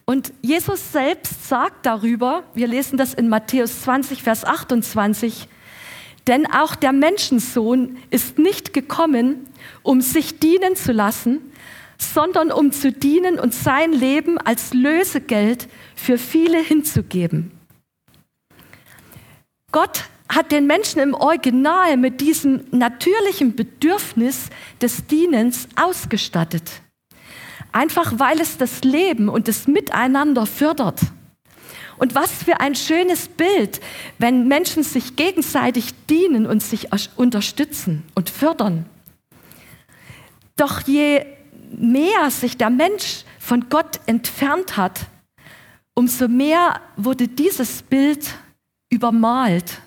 Und 0.09 0.33
Jesus 0.41 0.91
selbst 0.91 1.47
sagt 1.47 1.85
darüber, 1.85 2.41
wir 2.55 2.67
lesen 2.67 2.97
das 2.97 3.13
in 3.13 3.29
Matthäus 3.29 3.83
20, 3.83 4.23
Vers 4.23 4.43
28, 4.43 5.47
denn 6.25 6.51
auch 6.51 6.73
der 6.73 6.93
Menschensohn 6.93 7.95
ist 8.09 8.39
nicht 8.39 8.73
gekommen, 8.73 9.45
um 9.83 10.01
sich 10.01 10.39
dienen 10.39 10.75
zu 10.75 10.93
lassen, 10.93 11.41
sondern 11.99 12.51
um 12.51 12.71
zu 12.71 12.91
dienen 12.91 13.39
und 13.39 13.53
sein 13.53 13.93
Leben 13.93 14.39
als 14.39 14.73
Lösegeld 14.73 15.67
für 15.95 16.17
viele 16.17 16.57
hinzugeben. 16.57 17.51
Gott 19.71 20.05
hat 20.27 20.51
den 20.51 20.65
Menschen 20.65 21.01
im 21.01 21.13
Original 21.13 21.97
mit 21.97 22.19
diesem 22.19 22.63
natürlichen 22.71 23.55
Bedürfnis 23.55 24.49
des 24.81 25.05
Dienens 25.05 25.67
ausgestattet. 25.75 26.81
Einfach 27.71 28.13
weil 28.17 28.39
es 28.39 28.57
das 28.57 28.83
Leben 28.83 29.29
und 29.29 29.47
das 29.47 29.67
Miteinander 29.67 30.45
fördert. 30.45 31.01
Und 31.97 32.15
was 32.15 32.31
für 32.31 32.61
ein 32.61 32.75
schönes 32.75 33.27
Bild, 33.27 33.81
wenn 34.17 34.47
Menschen 34.47 34.83
sich 34.83 35.15
gegenseitig 35.15 35.93
dienen 36.09 36.45
und 36.45 36.63
sich 36.63 36.89
unterstützen 37.17 38.03
und 38.15 38.29
fördern. 38.29 38.85
Doch 40.55 40.81
je 40.81 41.25
mehr 41.71 42.31
sich 42.31 42.57
der 42.57 42.69
Mensch 42.69 43.25
von 43.37 43.67
Gott 43.69 43.99
entfernt 44.05 44.77
hat, 44.77 45.01
umso 45.93 46.27
mehr 46.27 46.79
wurde 46.95 47.27
dieses 47.27 47.81
Bild 47.81 48.25
übermalt 48.89 49.81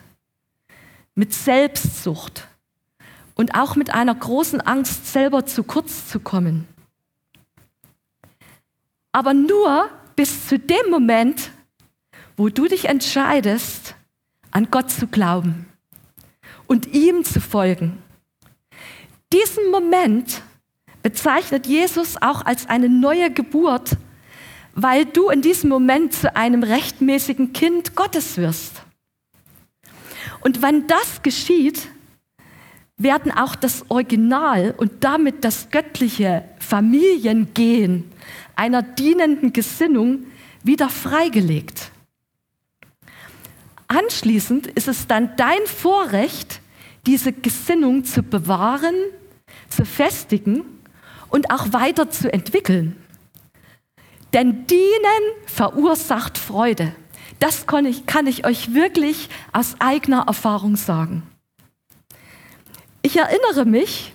mit 1.14 1.32
Selbstsucht 1.32 2.46
und 3.34 3.54
auch 3.54 3.76
mit 3.76 3.92
einer 3.92 4.14
großen 4.14 4.60
Angst, 4.60 5.12
selber 5.12 5.46
zu 5.46 5.64
kurz 5.64 6.08
zu 6.08 6.20
kommen. 6.20 6.68
Aber 9.12 9.34
nur 9.34 9.88
bis 10.16 10.48
zu 10.48 10.58
dem 10.58 10.90
Moment, 10.90 11.50
wo 12.36 12.48
du 12.48 12.66
dich 12.66 12.86
entscheidest, 12.86 13.94
an 14.50 14.68
Gott 14.70 14.90
zu 14.90 15.06
glauben 15.06 15.66
und 16.66 16.92
ihm 16.94 17.24
zu 17.24 17.40
folgen. 17.40 18.02
Diesen 19.32 19.70
Moment 19.70 20.42
bezeichnet 21.02 21.66
Jesus 21.66 22.20
auch 22.20 22.44
als 22.44 22.68
eine 22.68 22.88
neue 22.88 23.30
Geburt, 23.30 23.96
weil 24.74 25.04
du 25.04 25.28
in 25.28 25.42
diesem 25.42 25.70
Moment 25.70 26.14
zu 26.14 26.34
einem 26.34 26.62
rechtmäßigen 26.62 27.52
Kind 27.52 27.94
Gottes 27.94 28.36
wirst. 28.36 28.82
Und 30.40 30.62
wenn 30.62 30.86
das 30.86 31.22
geschieht, 31.22 31.88
werden 32.96 33.32
auch 33.32 33.54
das 33.54 33.90
Original 33.90 34.74
und 34.76 35.04
damit 35.04 35.44
das 35.44 35.70
göttliche 35.70 36.44
Familiengehen 36.58 38.10
einer 38.56 38.82
dienenden 38.82 39.52
Gesinnung 39.52 40.26
wieder 40.62 40.88
freigelegt. 40.88 41.90
Anschließend 43.88 44.68
ist 44.68 44.88
es 44.88 45.06
dann 45.06 45.36
dein 45.36 45.66
Vorrecht, 45.66 46.60
diese 47.06 47.32
Gesinnung 47.32 48.04
zu 48.04 48.22
bewahren, 48.22 48.94
zu 49.68 49.84
festigen 49.84 50.64
und 51.28 51.50
auch 51.50 51.72
weiter 51.72 52.10
zu 52.10 52.32
entwickeln. 52.32 52.96
Denn 54.32 54.66
Dienen 54.66 55.22
verursacht 55.46 56.38
Freude. 56.38 56.94
Das 57.38 57.66
kann 57.66 57.84
ich, 57.84 58.06
kann 58.06 58.26
ich 58.26 58.46
euch 58.46 58.72
wirklich 58.72 59.28
aus 59.52 59.74
eigener 59.78 60.24
Erfahrung 60.26 60.76
sagen. 60.76 61.22
Ich 63.02 63.16
erinnere 63.16 63.64
mich, 63.66 64.12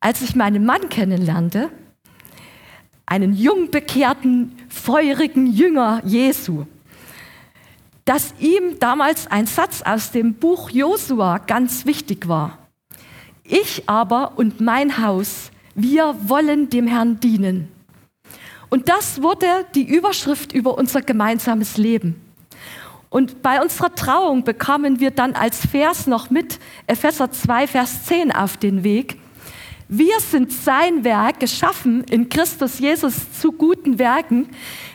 als 0.00 0.22
ich 0.22 0.36
meinen 0.36 0.64
Mann 0.64 0.88
kennenlernte, 0.88 1.70
einen 3.06 3.34
jung 3.34 3.70
bekehrten, 3.70 4.56
feurigen 4.68 5.46
Jünger 5.46 6.00
Jesu, 6.04 6.66
dass 8.04 8.34
ihm 8.38 8.78
damals 8.78 9.26
ein 9.26 9.46
Satz 9.46 9.82
aus 9.82 10.10
dem 10.10 10.34
Buch 10.34 10.70
Josua 10.70 11.38
ganz 11.38 11.86
wichtig 11.86 12.28
war. 12.28 12.58
Ich 13.44 13.88
aber 13.88 14.32
und 14.36 14.60
mein 14.60 14.98
Haus, 14.98 15.50
wir 15.74 16.14
wollen 16.26 16.70
dem 16.70 16.86
Herrn 16.86 17.20
dienen. 17.20 17.68
Und 18.70 18.88
das 18.88 19.22
wurde 19.22 19.46
die 19.74 19.86
Überschrift 19.86 20.52
über 20.52 20.76
unser 20.76 21.02
gemeinsames 21.02 21.76
Leben. 21.76 22.20
Und 23.10 23.42
bei 23.42 23.62
unserer 23.62 23.94
Trauung 23.94 24.42
bekamen 24.42 24.98
wir 24.98 25.12
dann 25.12 25.34
als 25.34 25.64
Vers 25.64 26.08
noch 26.08 26.30
mit 26.30 26.58
Epheser 26.88 27.30
2, 27.30 27.68
Vers 27.68 28.06
10 28.06 28.32
auf 28.32 28.56
den 28.56 28.82
Weg. 28.82 29.18
Wir 29.88 30.18
sind 30.20 30.52
sein 30.52 31.04
Werk, 31.04 31.40
geschaffen 31.40 32.04
in 32.04 32.28
Christus 32.28 32.78
Jesus 32.78 33.32
zu 33.38 33.52
guten 33.52 33.98
Werken, 33.98 34.48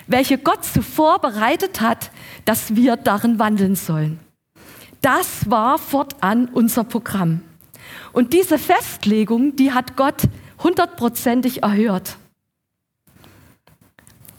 welche 0.08 0.38
Gott 0.38 0.66
zuvor 0.66 1.20
bereitet 1.20 1.80
hat, 1.80 2.12
dass 2.46 2.76
wir 2.76 2.96
darin 2.96 3.38
wandeln 3.38 3.76
sollen. 3.76 4.20
Das 5.02 5.50
war 5.50 5.78
fortan 5.78 6.50
unser 6.50 6.84
Programm. 6.84 7.42
Und 8.12 8.34
diese 8.34 8.58
Festlegung, 8.58 9.56
die 9.56 9.72
hat 9.72 9.96
Gott 9.96 10.24
hundertprozentig 10.64 11.64
erhört. 11.64 12.18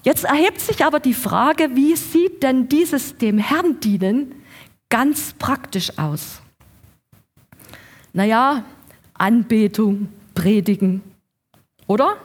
Jetzt 0.02 0.24
erhebt 0.24 0.60
sich 0.60 0.84
aber 0.84 0.98
die 0.98 1.14
Frage, 1.14 1.70
wie 1.74 1.94
sieht 1.94 2.42
denn 2.42 2.68
dieses 2.68 3.18
dem 3.18 3.38
Herrn 3.38 3.80
dienen 3.80 4.34
ganz 4.88 5.34
praktisch 5.34 5.98
aus? 5.98 6.40
Naja, 8.12 8.64
Anbetung, 9.14 10.08
Predigen, 10.40 11.02
oder? 11.86 12.16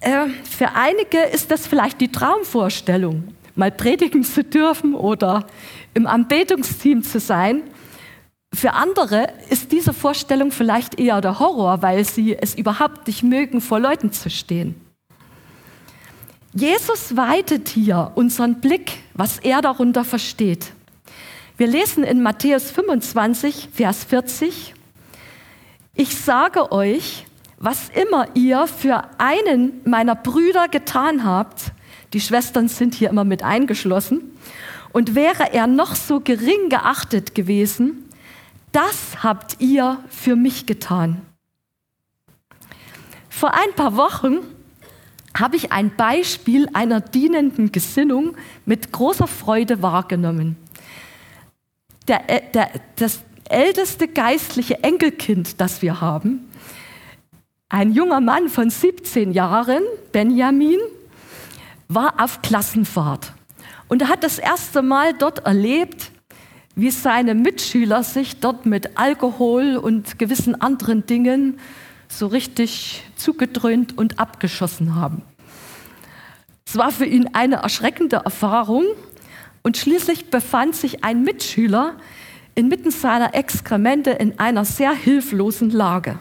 Äh, 0.00 0.26
für 0.42 0.72
einige 0.74 1.18
ist 1.18 1.52
das 1.52 1.68
vielleicht 1.68 2.00
die 2.00 2.10
Traumvorstellung, 2.10 3.28
mal 3.54 3.70
predigen 3.70 4.24
zu 4.24 4.42
dürfen 4.42 4.96
oder 4.96 5.46
im 5.94 6.08
Anbetungsteam 6.08 7.04
zu 7.04 7.20
sein. 7.20 7.62
Für 8.52 8.72
andere 8.72 9.28
ist 9.50 9.70
diese 9.70 9.92
Vorstellung 9.92 10.50
vielleicht 10.50 10.98
eher 10.98 11.20
der 11.20 11.38
Horror, 11.38 11.80
weil 11.80 12.04
sie 12.04 12.36
es 12.36 12.56
überhaupt 12.56 13.06
nicht 13.06 13.22
mögen, 13.22 13.60
vor 13.60 13.78
Leuten 13.78 14.10
zu 14.10 14.30
stehen. 14.30 14.74
Jesus 16.54 17.16
weitet 17.16 17.68
hier 17.68 18.10
unseren 18.16 18.60
Blick, 18.60 18.94
was 19.14 19.38
er 19.38 19.62
darunter 19.62 20.04
versteht. 20.04 20.72
Wir 21.56 21.68
lesen 21.68 22.02
in 22.02 22.20
Matthäus 22.20 22.72
25, 22.72 23.68
Vers 23.72 24.02
40, 24.02 24.74
ich 25.94 26.16
sage 26.16 26.72
euch, 26.72 27.26
was 27.58 27.88
immer 27.90 28.26
ihr 28.34 28.66
für 28.66 29.04
einen 29.18 29.80
meiner 29.84 30.14
Brüder 30.14 30.68
getan 30.68 31.24
habt, 31.24 31.72
die 32.12 32.20
Schwestern 32.20 32.68
sind 32.68 32.94
hier 32.94 33.10
immer 33.10 33.24
mit 33.24 33.42
eingeschlossen, 33.42 34.36
und 34.92 35.14
wäre 35.14 35.52
er 35.54 35.66
noch 35.66 35.94
so 35.94 36.20
gering 36.20 36.68
geachtet 36.68 37.34
gewesen, 37.34 38.08
das 38.72 39.22
habt 39.22 39.60
ihr 39.60 39.98
für 40.08 40.36
mich 40.36 40.66
getan. 40.66 41.22
Vor 43.28 43.54
ein 43.54 43.74
paar 43.74 43.96
Wochen 43.96 44.38
habe 45.38 45.56
ich 45.56 45.72
ein 45.72 45.94
Beispiel 45.96 46.68
einer 46.74 47.00
dienenden 47.00 47.72
Gesinnung 47.72 48.36
mit 48.66 48.92
großer 48.92 49.26
Freude 49.26 49.82
wahrgenommen. 49.82 50.56
Der, 52.06 52.28
äh, 52.28 52.42
der, 52.52 52.70
das 52.96 53.20
älteste 53.52 54.08
geistliche 54.08 54.82
Enkelkind, 54.82 55.60
das 55.60 55.82
wir 55.82 56.00
haben, 56.00 56.48
ein 57.68 57.92
junger 57.92 58.20
Mann 58.20 58.48
von 58.48 58.68
17 58.68 59.32
Jahren, 59.32 59.82
Benjamin, 60.12 60.78
war 61.88 62.22
auf 62.22 62.42
Klassenfahrt. 62.42 63.32
Und 63.88 64.02
er 64.02 64.08
hat 64.08 64.24
das 64.24 64.38
erste 64.38 64.82
Mal 64.82 65.14
dort 65.14 65.46
erlebt, 65.46 66.10
wie 66.74 66.90
seine 66.90 67.34
Mitschüler 67.34 68.02
sich 68.02 68.40
dort 68.40 68.66
mit 68.66 68.98
Alkohol 68.98 69.76
und 69.76 70.18
gewissen 70.18 70.60
anderen 70.60 71.06
Dingen 71.06 71.58
so 72.08 72.26
richtig 72.26 73.04
zugedröhnt 73.16 73.96
und 73.96 74.18
abgeschossen 74.18 74.94
haben. 74.94 75.22
Es 76.66 76.76
war 76.76 76.90
für 76.90 77.06
ihn 77.06 77.30
eine 77.34 77.56
erschreckende 77.56 78.16
Erfahrung 78.16 78.84
und 79.62 79.76
schließlich 79.76 80.30
befand 80.30 80.74
sich 80.74 81.04
ein 81.04 81.22
Mitschüler 81.22 81.96
inmitten 82.54 82.90
seiner 82.90 83.34
Exkremente 83.34 84.10
in 84.10 84.38
einer 84.38 84.64
sehr 84.64 84.92
hilflosen 84.92 85.70
Lage. 85.70 86.18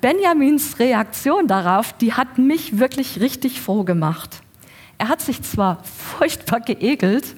Benjamins 0.00 0.78
Reaktion 0.78 1.46
darauf, 1.46 1.94
die 1.94 2.12
hat 2.12 2.36
mich 2.36 2.78
wirklich 2.78 3.20
richtig 3.20 3.60
froh 3.60 3.84
gemacht. 3.84 4.42
Er 4.98 5.08
hat 5.08 5.22
sich 5.22 5.42
zwar 5.42 5.82
furchtbar 5.84 6.60
geekelt, 6.60 7.34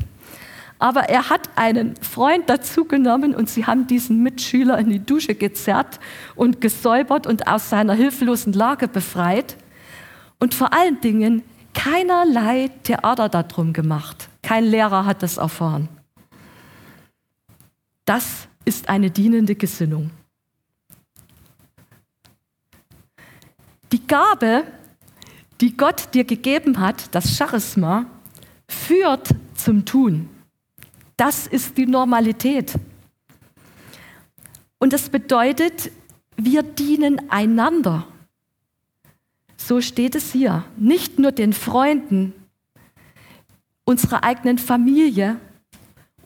aber 0.79 1.09
er 1.09 1.31
hat 1.31 1.49
einen 1.55 1.95
Freund 1.97 2.51
dazugenommen 2.51 3.35
und 3.35 3.49
sie 3.49 3.67
haben 3.67 3.87
diesen 3.87 4.23
Mitschüler 4.23 4.79
in 4.79 4.91
die 4.91 4.99
Dusche 4.99 5.35
gezerrt 5.35 6.01
und 6.35 6.61
gesäubert 6.61 7.27
und 7.27 7.47
aus 7.47 7.71
seiner 7.71 7.95
hilflosen 7.95 8.53
Lage 8.53 8.89
befreit. 8.89 9.57
Und 10.39 10.53
vor 10.53 10.75
allen 10.75 11.01
Dingen 11.01 11.43
keinerlei 11.73 12.71
Theater 12.83 13.29
darum 13.29 13.73
gemacht. 13.73 14.29
Kein 14.43 14.65
Lehrer 14.65 15.07
hat 15.07 15.23
das 15.23 15.39
erfahren. 15.39 15.89
Das 18.07 18.49
ist 18.65 18.89
eine 18.89 19.11
dienende 19.11 19.55
Gesinnung. 19.55 20.11
Die 23.93 24.07
Gabe, 24.07 24.65
die 25.61 25.77
Gott 25.77 26.15
dir 26.15 26.25
gegeben 26.25 26.81
hat, 26.81 27.15
das 27.15 27.37
Charisma, 27.37 28.07
führt 28.69 29.29
zum 29.55 29.85
Tun. 29.85 30.29
Das 31.17 31.47
ist 31.47 31.77
die 31.77 31.87
Normalität. 31.87 32.75
Und 34.79 34.93
das 34.93 35.09
bedeutet, 35.09 35.91
wir 36.37 36.63
dienen 36.63 37.31
einander. 37.31 38.07
So 39.57 39.81
steht 39.81 40.15
es 40.15 40.33
hier. 40.33 40.65
Nicht 40.77 41.19
nur 41.19 41.33
den 41.33 41.53
Freunden, 41.53 42.35
unserer 43.85 44.23
eigenen 44.23 44.59
Familie 44.59 45.41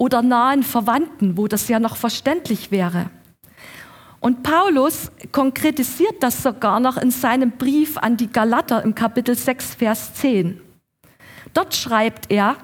oder 0.01 0.23
nahen 0.23 0.63
Verwandten, 0.63 1.37
wo 1.37 1.47
das 1.47 1.69
ja 1.69 1.79
noch 1.79 1.95
verständlich 1.95 2.71
wäre. 2.71 3.11
Und 4.19 4.43
Paulus 4.43 5.13
konkretisiert 5.31 6.23
das 6.23 6.43
sogar 6.43 6.81
noch 6.81 6.97
in 6.97 7.11
seinem 7.11 7.51
Brief 7.53 7.99
an 7.99 8.17
die 8.17 8.33
Galater 8.33 8.83
im 8.83 8.95
Kapitel 8.95 9.35
6, 9.35 9.75
Vers 9.75 10.15
10. 10.15 10.59
Dort 11.53 11.75
schreibt 11.75 12.31
er, 12.31 12.57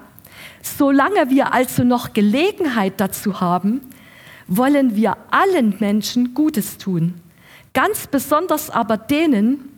Solange 0.63 1.29
wir 1.29 1.53
also 1.53 1.83
noch 1.83 2.13
Gelegenheit 2.13 2.93
dazu 2.97 3.39
haben, 3.39 3.81
wollen 4.47 4.95
wir 4.95 5.15
allen 5.29 5.75
Menschen 5.79 6.33
Gutes 6.33 6.79
tun, 6.79 7.21
ganz 7.73 8.07
besonders 8.07 8.71
aber 8.71 8.97
denen, 8.97 9.69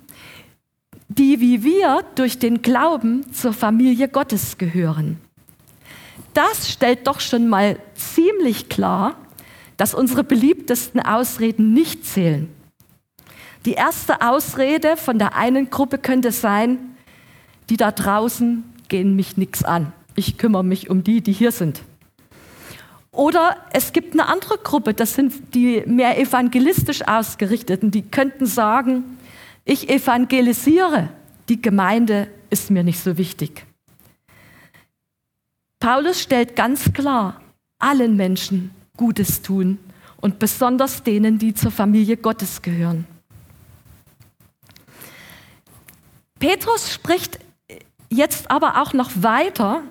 die 1.10 1.42
wie 1.42 1.64
wir 1.64 2.06
durch 2.16 2.40
den 2.40 2.62
Glauben 2.62 3.34
zur 3.34 3.52
Familie 3.52 4.08
Gottes 4.08 4.58
gehören. 4.58 5.20
Das 6.34 6.70
stellt 6.70 7.08
doch 7.08 7.20
schon 7.20 7.48
mal 7.48 7.78
ziemlich 7.96 8.70
klar, 8.70 9.16
dass 9.78 9.94
unsere 9.94 10.24
beliebtesten 10.24 11.00
Ausreden 11.00 11.74
nicht 11.74 12.06
zählen. 12.06 12.50
Die 13.66 13.74
erste 13.74 14.22
Ausrede 14.22 14.98
von 14.98 15.20
der 15.20 15.36
einen 15.36 15.70
Gruppe 15.70 15.98
könnte 15.98 16.32
sein, 16.32 16.96
die 17.70 17.78
da 17.78 17.92
draußen 17.92 18.64
gehen 18.88 19.16
mich 19.16 19.38
nichts 19.38 19.64
an 19.64 19.94
ich 20.20 20.38
kümmere 20.38 20.64
mich 20.64 20.90
um 20.90 21.04
die, 21.04 21.22
die 21.22 21.32
hier 21.32 21.52
sind. 21.52 21.82
Oder 23.12 23.58
es 23.74 23.92
gibt 23.92 24.14
eine 24.14 24.28
andere 24.28 24.58
Gruppe, 24.60 24.94
das 24.94 25.16
sind 25.16 25.56
die 25.56 25.82
mehr 25.88 26.20
evangelistisch 26.20 27.08
ausgerichteten, 27.08 27.90
die 27.90 28.04
könnten 28.04 28.46
sagen, 28.46 29.18
ich 29.66 29.90
evangelisiere, 29.90 31.10
die 31.48 31.62
Gemeinde 31.62 32.28
ist 32.52 32.70
mir 32.70 32.84
nicht 32.84 33.00
so 33.00 33.18
wichtig. 33.18 33.66
Paulus 35.80 36.22
stellt 36.22 36.58
ganz 36.58 36.92
klar, 36.92 37.42
allen 37.80 38.18
Menschen 38.18 38.72
Gutes 38.98 39.42
tun 39.42 39.80
und 40.20 40.38
besonders 40.38 41.04
denen, 41.04 41.40
die 41.40 41.54
zur 41.54 41.72
Familie 41.72 42.18
Gottes 42.18 42.62
gehören. 42.62 43.08
Petrus 46.38 46.94
spricht 46.94 47.40
jetzt 48.10 48.52
aber 48.52 48.82
auch 48.82 48.92
noch 48.92 49.12
weiter 49.16 49.84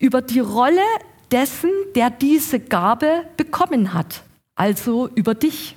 über 0.00 0.20
die 0.20 0.40
Rolle 0.40 0.82
dessen, 1.30 1.70
der 1.94 2.10
diese 2.10 2.58
Gabe 2.58 3.26
bekommen 3.36 3.92
hat, 3.92 4.22
also 4.56 5.08
über 5.14 5.34
dich. 5.34 5.76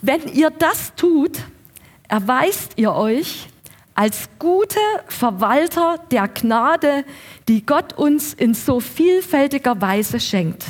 Wenn 0.00 0.26
ihr 0.28 0.50
das 0.50 0.94
tut, 0.94 1.38
erweist 2.08 2.72
ihr 2.76 2.92
euch 2.92 3.48
als 3.94 4.28
gute 4.38 4.80
Verwalter 5.06 5.98
der 6.10 6.28
Gnade, 6.28 7.04
die 7.48 7.64
Gott 7.64 7.92
uns 7.92 8.34
in 8.34 8.54
so 8.54 8.80
vielfältiger 8.80 9.80
Weise 9.80 10.20
schenkt. 10.20 10.64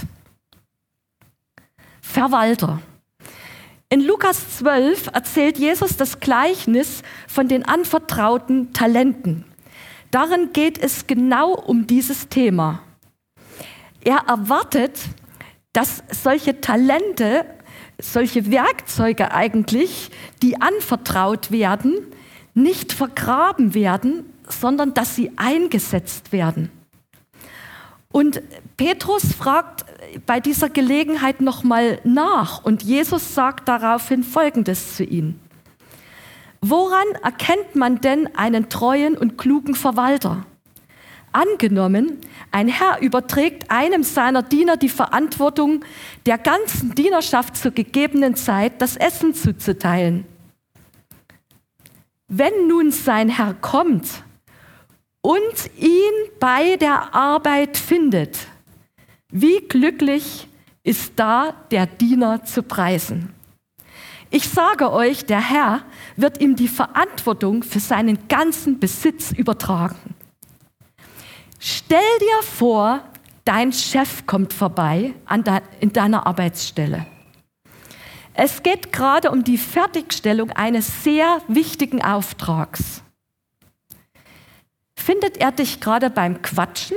Verwalter. 2.00 2.80
In 3.88 4.00
Lukas 4.00 4.58
12 4.58 5.08
erzählt 5.12 5.58
Jesus 5.58 5.96
das 5.96 6.18
Gleichnis 6.18 7.02
von 7.28 7.48
den 7.48 7.64
anvertrauten 7.64 8.72
Talenten. 8.72 9.44
Darin 10.10 10.52
geht 10.52 10.78
es 10.78 11.06
genau 11.06 11.52
um 11.52 11.86
dieses 11.86 12.28
Thema. 12.28 12.82
Er 14.04 14.24
erwartet, 14.28 14.98
dass 15.72 16.02
solche 16.10 16.60
Talente, 16.60 17.46
solche 17.98 18.50
Werkzeuge 18.50 19.32
eigentlich, 19.32 20.10
die 20.42 20.60
anvertraut 20.60 21.50
werden, 21.50 21.94
nicht 22.54 22.92
vergraben 22.92 23.74
werden, 23.74 24.24
sondern 24.48 24.94
dass 24.94 25.16
sie 25.16 25.32
eingesetzt 25.36 26.32
werden. 26.32 26.70
Und 28.10 28.42
Petrus 28.76 29.32
fragt 29.32 29.86
bei 30.26 30.38
dieser 30.38 30.68
Gelegenheit 30.68 31.40
nochmal 31.40 31.98
nach 32.04 32.62
und 32.62 32.82
Jesus 32.82 33.34
sagt 33.34 33.68
daraufhin 33.68 34.22
Folgendes 34.22 34.96
zu 34.96 35.04
ihm. 35.04 35.38
Woran 36.60 37.06
erkennt 37.22 37.74
man 37.74 38.00
denn 38.00 38.36
einen 38.36 38.68
treuen 38.68 39.16
und 39.16 39.38
klugen 39.38 39.74
Verwalter? 39.74 40.46
Angenommen, 41.32 42.18
ein 42.50 42.68
Herr 42.68 43.00
überträgt 43.00 43.70
einem 43.70 44.02
seiner 44.02 44.42
Diener 44.42 44.76
die 44.76 44.90
Verantwortung, 44.90 45.82
der 46.26 46.36
ganzen 46.36 46.94
Dienerschaft 46.94 47.56
zur 47.56 47.70
gegebenen 47.70 48.36
Zeit 48.36 48.82
das 48.82 48.96
Essen 48.96 49.34
zuzuteilen. 49.34 50.26
Wenn 52.34 52.66
nun 52.66 52.92
sein 52.92 53.28
Herr 53.28 53.52
kommt 53.52 54.24
und 55.20 55.70
ihn 55.76 56.30
bei 56.40 56.76
der 56.76 57.14
Arbeit 57.14 57.76
findet, 57.76 58.38
wie 59.28 59.60
glücklich 59.68 60.48
ist 60.82 61.12
da 61.16 61.52
der 61.70 61.84
Diener 61.84 62.42
zu 62.42 62.62
preisen. 62.62 63.34
Ich 64.30 64.48
sage 64.48 64.90
euch, 64.90 65.26
der 65.26 65.46
Herr 65.46 65.82
wird 66.16 66.40
ihm 66.40 66.56
die 66.56 66.68
Verantwortung 66.68 67.62
für 67.62 67.80
seinen 67.80 68.26
ganzen 68.28 68.80
Besitz 68.80 69.32
übertragen. 69.32 70.14
Stell 71.58 72.18
dir 72.18 72.42
vor, 72.42 73.04
dein 73.44 73.74
Chef 73.74 74.24
kommt 74.24 74.54
vorbei 74.54 75.12
in 75.80 75.92
deiner 75.92 76.26
Arbeitsstelle. 76.26 77.04
Es 78.34 78.62
geht 78.62 78.92
gerade 78.92 79.30
um 79.30 79.44
die 79.44 79.58
Fertigstellung 79.58 80.50
eines 80.50 81.04
sehr 81.04 81.42
wichtigen 81.48 82.02
Auftrags. 82.02 83.02
Findet 84.96 85.36
er 85.36 85.52
dich 85.52 85.80
gerade 85.80 86.08
beim 86.08 86.40
Quatschen 86.42 86.96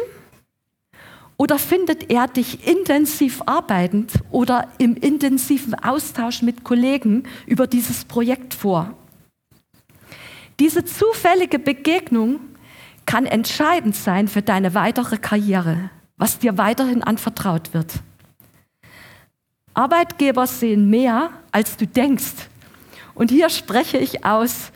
oder 1.38 1.60
findet 1.60 2.10
er 2.10 2.28
dich 2.28 2.65
intensiv 2.65 3.41
arbeitend 3.45 4.13
oder 4.32 4.69
im 4.78 4.95
intensiven 4.95 5.76
Austausch 5.76 6.41
mit 6.41 6.63
Kollegen 6.63 7.24
über 7.45 7.67
dieses 7.67 8.06
Projekt 8.06 8.54
vor? 8.54 8.93
Diese 10.60 10.86
zufällige 10.86 11.60
Begegnung 11.60 12.39
kann 13.06 13.26
entscheidend 13.26 13.95
sein 13.95 14.30
für 14.30 14.41
deine 14.41 14.74
weitere 14.74 15.17
Karriere, 15.17 15.89
was 16.15 16.39
dir 16.39 16.58
weiterhin 16.58 17.04
anvertraut 17.04 17.74
wird. 17.74 17.95
Arbeitgeber 19.75 20.47
sehen 20.47 20.89
mehr, 20.89 21.29
als 21.51 21.77
du 21.77 21.85
denkst. 21.85 22.49
Und 23.13 23.29
hier 23.29 23.49
spreche 23.49 23.97
ich 23.97 24.25
aus 24.25 24.71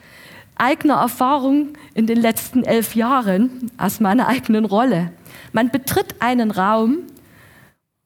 eigener 0.56 0.96
Erfahrung 0.96 1.74
in 1.94 2.06
den 2.06 2.20
letzten 2.20 2.64
elf 2.64 2.96
Jahren, 2.96 3.72
aus 3.78 4.00
meiner 4.00 4.28
eigenen 4.28 4.66
Rolle. 4.66 5.12
Man 5.54 5.72
betritt 5.72 6.16
einen 6.22 6.52
Raum 6.52 7.00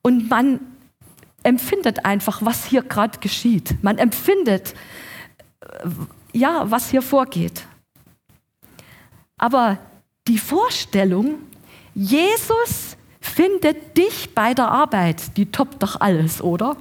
und 0.02 0.30
man 0.30 0.60
empfindet 1.42 2.06
einfach, 2.06 2.42
was 2.42 2.66
hier 2.66 2.84
gerade 2.84 3.20
geschieht. 3.20 3.84
Man 3.84 3.98
empfindet, 3.98 4.76
äh, 5.62 5.90
ja, 6.32 6.70
was 6.70 6.90
hier 6.90 7.02
vorgeht. 7.02 7.66
Aber 9.38 9.78
die 10.28 10.38
Vorstellung, 10.38 11.40
Jesus 11.94 12.98
findet 13.36 13.98
dich 13.98 14.34
bei 14.36 14.54
der 14.54 14.70
Arbeit, 14.70 15.38
die 15.38 15.52
toppt 15.52 15.82
doch 15.82 16.00
alles, 16.00 16.42
oder? 16.42 16.78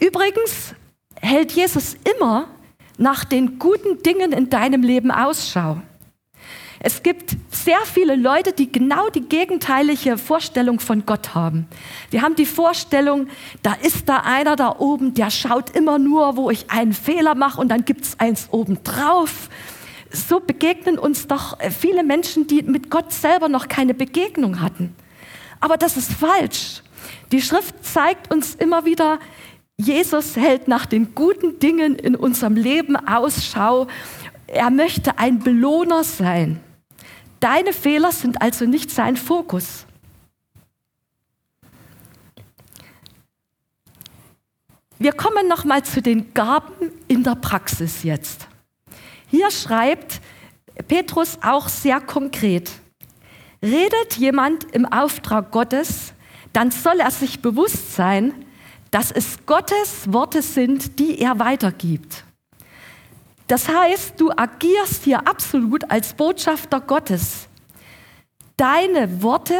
Übrigens 0.00 0.74
hält 1.20 1.52
Jesus 1.52 1.96
immer 2.16 2.48
nach 2.98 3.24
den 3.24 3.58
guten 3.58 4.02
Dingen 4.02 4.32
in 4.32 4.50
deinem 4.50 4.82
Leben 4.82 5.10
Ausschau. 5.10 5.78
Es 6.86 7.02
gibt 7.02 7.34
sehr 7.50 7.80
viele 7.86 8.14
Leute, 8.14 8.52
die 8.52 8.70
genau 8.70 9.08
die 9.08 9.22
gegenteilige 9.22 10.18
Vorstellung 10.18 10.80
von 10.80 11.06
Gott 11.06 11.34
haben. 11.34 11.66
Die 12.12 12.20
haben 12.20 12.34
die 12.34 12.44
Vorstellung, 12.44 13.28
da 13.62 13.72
ist 13.72 14.06
da 14.06 14.18
einer 14.18 14.54
da 14.54 14.76
oben, 14.78 15.14
der 15.14 15.30
schaut 15.30 15.70
immer 15.70 15.98
nur, 15.98 16.36
wo 16.36 16.50
ich 16.50 16.70
einen 16.70 16.92
Fehler 16.92 17.34
mache 17.34 17.58
und 17.58 17.68
dann 17.68 17.86
gibt 17.86 18.04
es 18.04 18.20
eins 18.20 18.48
oben 18.50 18.84
drauf. 18.84 19.48
So 20.14 20.38
begegnen 20.38 20.98
uns 20.98 21.26
doch 21.26 21.58
viele 21.70 22.04
Menschen, 22.04 22.46
die 22.46 22.62
mit 22.62 22.88
Gott 22.88 23.12
selber 23.12 23.48
noch 23.48 23.66
keine 23.66 23.94
Begegnung 23.94 24.60
hatten. 24.60 24.94
Aber 25.60 25.76
das 25.76 25.96
ist 25.96 26.12
falsch. 26.12 26.82
Die 27.32 27.42
Schrift 27.42 27.84
zeigt 27.84 28.32
uns 28.32 28.54
immer 28.54 28.84
wieder, 28.84 29.18
Jesus 29.76 30.36
hält 30.36 30.68
nach 30.68 30.86
den 30.86 31.16
guten 31.16 31.58
Dingen 31.58 31.96
in 31.96 32.14
unserem 32.14 32.54
Leben 32.54 32.96
Ausschau. 32.96 33.88
Er 34.46 34.70
möchte 34.70 35.18
ein 35.18 35.40
Belohner 35.40 36.04
sein. 36.04 36.60
Deine 37.40 37.72
Fehler 37.72 38.12
sind 38.12 38.40
also 38.40 38.66
nicht 38.66 38.90
sein 38.92 39.16
Fokus. 39.16 39.84
Wir 44.98 45.12
kommen 45.12 45.48
noch 45.48 45.64
mal 45.64 45.82
zu 45.82 46.00
den 46.00 46.32
Gaben 46.34 46.92
in 47.08 47.24
der 47.24 47.34
Praxis 47.34 48.04
jetzt. 48.04 48.46
Hier 49.28 49.50
schreibt 49.50 50.20
Petrus 50.88 51.38
auch 51.42 51.68
sehr 51.68 52.00
konkret: 52.00 52.70
Redet 53.62 54.14
jemand 54.16 54.64
im 54.72 54.86
Auftrag 54.86 55.50
Gottes, 55.50 56.12
dann 56.52 56.70
soll 56.70 57.00
er 57.00 57.10
sich 57.10 57.42
bewusst 57.42 57.94
sein, 57.94 58.32
dass 58.90 59.10
es 59.10 59.44
Gottes 59.46 60.12
Worte 60.12 60.40
sind, 60.40 60.98
die 60.98 61.18
er 61.18 61.38
weitergibt. 61.38 62.24
Das 63.46 63.68
heißt, 63.68 64.20
du 64.20 64.30
agierst 64.30 65.04
hier 65.04 65.26
absolut 65.26 65.90
als 65.90 66.14
Botschafter 66.14 66.80
Gottes. 66.80 67.48
Deine 68.56 69.22
Worte 69.22 69.58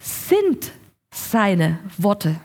sind 0.00 0.70
seine 1.12 1.78
Worte. 1.98 2.40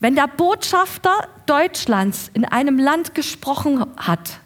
Wenn 0.00 0.14
der 0.14 0.28
Botschafter 0.28 1.28
Deutschlands 1.46 2.30
in 2.34 2.44
einem 2.44 2.78
Land 2.78 3.14
gesprochen 3.14 3.84
hat, 3.96 4.40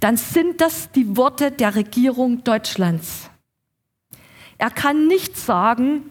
dann 0.00 0.16
sind 0.16 0.60
das 0.60 0.90
die 0.90 1.16
Worte 1.16 1.50
der 1.50 1.74
Regierung 1.74 2.44
Deutschlands. 2.44 3.30
Er 4.58 4.70
kann 4.70 5.06
nicht 5.06 5.36
sagen, 5.36 6.10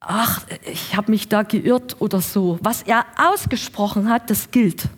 ach, 0.00 0.44
ich 0.64 0.96
habe 0.96 1.10
mich 1.10 1.28
da 1.28 1.42
geirrt 1.42 1.96
oder 2.00 2.20
so. 2.20 2.58
Was 2.62 2.82
er 2.82 3.06
ausgesprochen 3.16 4.10
hat, 4.10 4.28
das 4.28 4.50
gilt. 4.50 4.88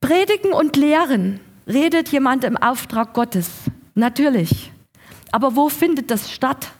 Predigen 0.00 0.52
und 0.52 0.76
lehren 0.76 1.40
redet 1.66 2.08
jemand 2.08 2.44
im 2.44 2.56
Auftrag 2.56 3.14
Gottes. 3.14 3.50
Natürlich. 3.94 4.72
Aber 5.30 5.54
wo 5.56 5.68
findet 5.68 6.10
das 6.10 6.30
statt? 6.32 6.72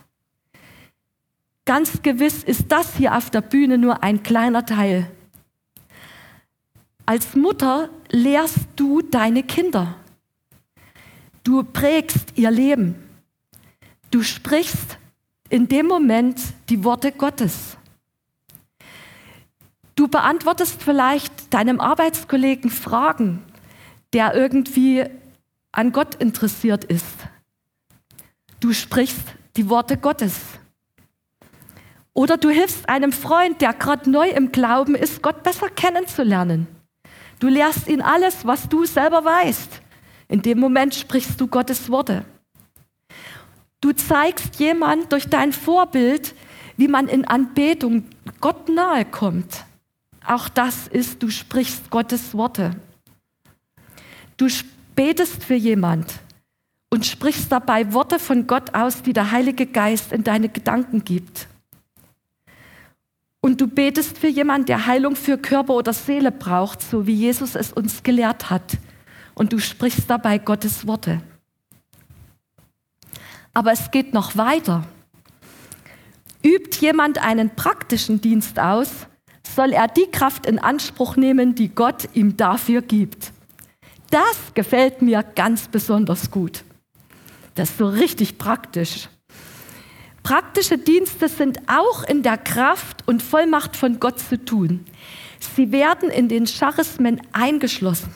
Ganz 1.69 2.01
gewiss 2.01 2.45
ist 2.45 2.73
das 2.73 2.97
hier 2.97 3.15
auf 3.15 3.29
der 3.29 3.43
Bühne 3.43 3.77
nur 3.77 4.03
ein 4.03 4.23
kleiner 4.23 4.65
Teil. 4.65 5.07
Als 7.05 7.37
Mutter 7.37 7.91
lehrst 8.09 8.61
du 8.75 9.03
deine 9.03 9.43
Kinder. 9.43 9.95
Du 11.45 11.63
prägst 11.63 12.39
ihr 12.39 12.51
Leben. 12.51 12.95
Du 14.11 14.23
sprichst 14.23 14.97
in 15.51 15.69
dem 15.69 15.85
Moment 15.85 16.41
die 16.71 16.85
Worte 16.85 17.13
Gottes. 17.13 17.77
Du 19.95 20.09
beantwortest 20.09 20.83
vielleicht 20.83 21.53
deinem 21.53 21.83
Arbeitskollegen 21.83 22.71
Fragen, 22.71 23.43
der 24.15 24.35
irgendwie 24.35 25.05
an 25.73 25.93
Gott 25.93 26.15
interessiert 26.15 26.85
ist. 26.85 27.29
Du 28.59 28.73
sprichst 28.73 29.35
die 29.59 29.69
Worte 29.69 29.99
Gottes. 29.99 30.58
Oder 32.19 32.37
du 32.37 32.51
hilfst 32.51 32.89
einem 32.89 33.13
Freund, 33.13 33.61
der 33.61 33.73
gerade 33.73 34.11
neu 34.11 34.29
im 34.29 34.51
Glauben 34.51 34.97
ist, 34.97 35.23
Gott 35.23 35.45
besser 35.45 35.69
kennenzulernen. 35.69 36.67
Du 37.39 37.47
lehrst 37.47 37.87
ihn 37.87 38.03
alles, 38.03 38.45
was 38.45 38.69
du 38.69 38.85
selber 38.87 39.25
weißt. 39.25 39.81
In 40.27 40.43
dem 40.43 40.59
Moment 40.59 40.97
sprichst 40.97 41.41
du 41.41 41.47
Gottes 41.47 41.89
Worte. 41.91 42.25
Du 43.81 43.93
zeigst 43.93 44.57
jemand 44.59 45.13
durch 45.13 45.29
dein 45.29 45.53
Vorbild, 45.53 46.35
wie 46.77 46.89
man 46.89 47.07
in 47.07 47.25
Anbetung 47.25 48.03
Gott 48.41 48.69
nahe 48.69 49.05
kommt. 49.05 49.65
Auch 50.27 50.49
das 50.49 50.89
ist, 50.89 51.23
du 51.23 51.31
sprichst 51.31 51.89
Gottes 51.89 52.35
Worte. 52.35 52.73
Du 54.37 54.49
betest 54.97 55.45
für 55.45 55.55
jemand 55.55 56.15
und 56.91 57.07
sprichst 57.07 57.53
dabei 57.53 57.93
Worte 57.93 58.19
von 58.19 58.49
Gott 58.49 58.75
aus, 58.75 59.03
die 59.03 59.13
der 59.13 59.31
Heilige 59.31 59.67
Geist 59.67 60.11
in 60.13 60.25
deine 60.25 60.49
Gedanken 60.49 61.05
gibt. 61.05 61.47
Und 63.41 63.61
du 63.61 63.69
betest 63.69 64.19
für 64.19 64.29
jemanden, 64.29 64.67
der 64.67 64.87
Heilung 64.87 65.17
für 65.17 65.39
Körper 65.39 65.75
oder 65.75 65.93
Seele 65.93 66.33
braucht, 66.33 66.83
so 66.83 67.07
wie 67.07 67.15
Jesus 67.15 67.55
es 67.55 67.73
uns 67.73 68.03
gelehrt 68.03 68.51
hat. 68.51 68.79
Und 69.35 69.53
du 69.53 69.59
sprichst 69.59 70.11
dabei 70.11 70.39
Gottes 70.39 70.87
Worte. 70.87 71.23
Aber 73.55 73.73
es 73.73 73.91
geht 73.91 74.13
noch 74.13 74.37
weiter. 74.37 74.85
Übt 76.45 76.79
jemand 76.81 77.19
einen 77.19 77.51
praktischen 77.51 78.21
Dienst 78.21 78.59
aus, 78.59 78.91
soll 79.55 79.73
er 79.73 79.89
die 79.89 80.07
Kraft 80.07 80.47
in 80.47 80.59
Anspruch 80.59 81.17
nehmen, 81.17 81.55
die 81.55 81.69
Gott 81.69 82.09
ihm 82.15 82.37
dafür 82.37 82.83
gibt. 82.83 83.33
Das 84.11 84.55
gefällt 84.55 85.03
mir 85.03 85.23
ganz 85.23 85.69
besonders 85.69 86.31
gut. 86.31 86.65
Das 87.55 87.71
ist 87.71 87.79
so 87.79 87.89
richtig 87.89 88.39
praktisch. 88.39 89.09
Praktische 90.29 90.77
Dienste 90.77 91.27
sind 91.27 91.59
auch 91.69 92.05
in 92.05 92.23
der 92.23 92.37
Kraft 92.37 93.03
und 93.07 93.23
Vollmacht 93.23 93.77
von 93.77 93.99
Gott 93.99 94.19
zu 94.19 94.37
tun. 94.37 94.85
Sie 95.41 95.73
werden 95.73 96.11
in 96.11 96.29
den 96.29 96.45
Charismen 96.45 97.23
eingeschlossen. 97.33 98.15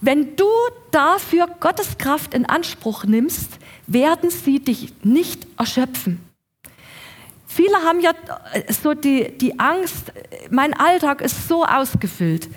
Wenn 0.00 0.36
du 0.36 0.46
dafür 0.92 1.48
Gottes 1.58 1.98
Kraft 1.98 2.34
in 2.34 2.46
Anspruch 2.46 3.02
nimmst, 3.02 3.50
werden 3.88 4.30
sie 4.30 4.60
dich 4.60 4.92
nicht 5.02 5.44
erschöpfen. 5.58 6.20
Viele 7.48 7.78
haben 7.78 8.00
ja 8.00 8.12
so 8.68 8.94
die, 8.94 9.36
die 9.36 9.58
Angst, 9.58 10.12
mein 10.50 10.72
Alltag 10.72 11.20
ist 11.20 11.48
so 11.48 11.64
ausgefüllt. 11.64 12.48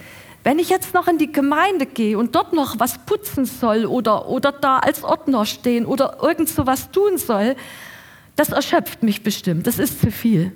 Wenn 0.44 0.60
ich 0.60 0.70
jetzt 0.70 0.94
noch 0.94 1.08
in 1.08 1.18
die 1.18 1.32
Gemeinde 1.32 1.88
gehe 1.88 2.16
und 2.16 2.36
dort 2.36 2.54
noch 2.54 2.80
was 2.80 3.00
putzen 3.08 3.46
soll 3.46 3.88
oder, 3.88 4.28
oder 4.28 4.52
da 4.52 4.78
als 4.78 5.04
Ordner 5.04 5.48
stehen 5.48 5.88
oder 5.88 6.20
irgend 6.22 6.48
so 6.48 6.68
was 6.68 6.92
tun 6.92 7.18
soll, 7.18 7.56
das 8.36 8.50
erschöpft 8.50 9.04
mich 9.04 9.24
bestimmt, 9.24 9.68
das 9.68 9.80
ist 9.80 10.02
zu 10.02 10.12
viel. 10.12 10.52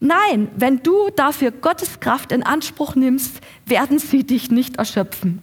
Nein, 0.00 0.48
wenn 0.56 0.82
du 0.82 1.08
dafür 1.16 1.50
Gottes 1.50 2.00
Kraft 2.00 2.30
in 2.30 2.42
Anspruch 2.42 2.94
nimmst, 2.94 3.40
werden 3.66 3.98
sie 3.98 4.24
dich 4.24 4.50
nicht 4.50 4.76
erschöpfen. 4.76 5.40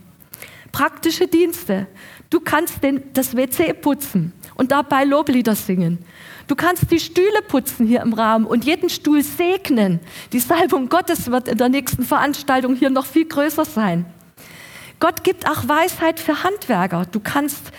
Praktische 0.72 1.28
Dienste. 1.28 1.88
Du 2.30 2.40
kannst 2.40 2.84
den, 2.84 3.04
das 3.14 3.36
WC 3.36 3.74
putzen 3.74 4.34
und 4.56 4.72
dabei 4.72 5.04
Loblieder 5.04 5.56
singen. 5.56 6.00
Du 6.48 6.56
kannst 6.56 6.92
die 6.92 7.00
Stühle 7.00 7.42
putzen 7.48 7.88
hier 7.88 8.02
im 8.02 8.14
Raum 8.14 8.46
und 8.46 8.64
jeden 8.64 8.90
Stuhl 8.90 9.24
segnen. 9.24 10.00
Die 10.32 10.40
Salbung 10.40 10.90
Gottes 10.90 11.32
wird 11.32 11.48
in 11.48 11.58
der 11.58 11.70
nächsten 11.70 12.04
Veranstaltung 12.04 12.76
hier 12.76 12.90
noch 12.90 13.06
viel 13.06 13.26
größer 13.26 13.66
sein. 13.66 14.06
Gott 15.00 15.24
gibt 15.24 15.50
auch 15.50 15.68
Weisheit 15.68 16.20
für 16.20 16.44
Handwerker. 16.44 17.06
Du 17.12 17.20
kannst 17.20 17.72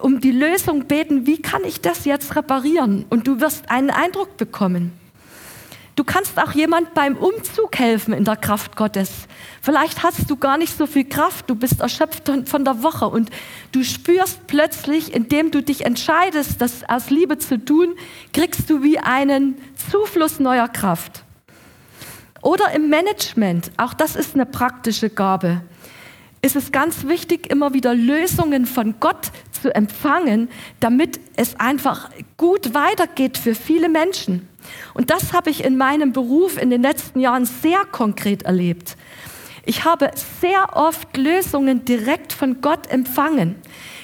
um 0.00 0.20
die 0.20 0.30
Lösung 0.30 0.86
beten, 0.86 1.26
wie 1.26 1.40
kann 1.40 1.64
ich 1.64 1.80
das 1.80 2.04
jetzt 2.04 2.36
reparieren? 2.36 3.04
Und 3.10 3.26
du 3.26 3.40
wirst 3.40 3.70
einen 3.70 3.90
Eindruck 3.90 4.36
bekommen. 4.36 4.92
Du 5.96 6.04
kannst 6.04 6.38
auch 6.38 6.52
jemand 6.52 6.94
beim 6.94 7.16
Umzug 7.16 7.78
helfen 7.78 8.14
in 8.14 8.24
der 8.24 8.36
Kraft 8.36 8.74
Gottes. 8.76 9.10
Vielleicht 9.60 10.02
hast 10.02 10.30
du 10.30 10.36
gar 10.36 10.56
nicht 10.56 10.74
so 10.74 10.86
viel 10.86 11.04
Kraft, 11.04 11.50
du 11.50 11.54
bist 11.54 11.80
erschöpft 11.80 12.30
von 12.46 12.64
der 12.64 12.82
Woche 12.82 13.06
und 13.06 13.28
du 13.72 13.82
spürst 13.84 14.46
plötzlich, 14.46 15.12
indem 15.12 15.50
du 15.50 15.62
dich 15.62 15.84
entscheidest, 15.84 16.62
das 16.62 16.88
aus 16.88 17.10
Liebe 17.10 17.36
zu 17.36 17.62
tun, 17.62 17.96
kriegst 18.32 18.70
du 18.70 18.82
wie 18.82 18.98
einen 18.98 19.58
Zufluss 19.90 20.40
neuer 20.40 20.68
Kraft. 20.68 21.22
Oder 22.40 22.72
im 22.72 22.88
Management, 22.88 23.70
auch 23.76 23.92
das 23.92 24.16
ist 24.16 24.34
eine 24.34 24.46
praktische 24.46 25.10
Gabe 25.10 25.60
ist 26.42 26.56
es 26.56 26.72
ganz 26.72 27.06
wichtig, 27.06 27.50
immer 27.50 27.74
wieder 27.74 27.94
Lösungen 27.94 28.64
von 28.64 28.94
Gott 28.98 29.30
zu 29.60 29.74
empfangen, 29.74 30.48
damit 30.80 31.20
es 31.36 31.58
einfach 31.58 32.10
gut 32.36 32.74
weitergeht 32.74 33.38
für 33.38 33.54
viele 33.54 33.88
Menschen. 33.88 34.48
Und 34.94 35.10
das 35.10 35.32
habe 35.32 35.50
ich 35.50 35.64
in 35.64 35.76
meinem 35.76 36.12
Beruf 36.12 36.60
in 36.60 36.70
den 36.70 36.82
letzten 36.82 37.20
Jahren 37.20 37.44
sehr 37.44 37.84
konkret 37.90 38.42
erlebt. 38.42 38.96
Ich 39.66 39.84
habe 39.84 40.10
sehr 40.40 40.76
oft 40.76 41.16
Lösungen 41.16 41.84
direkt 41.84 42.32
von 42.32 42.60
Gott 42.60 42.90
empfangen, 42.90 43.56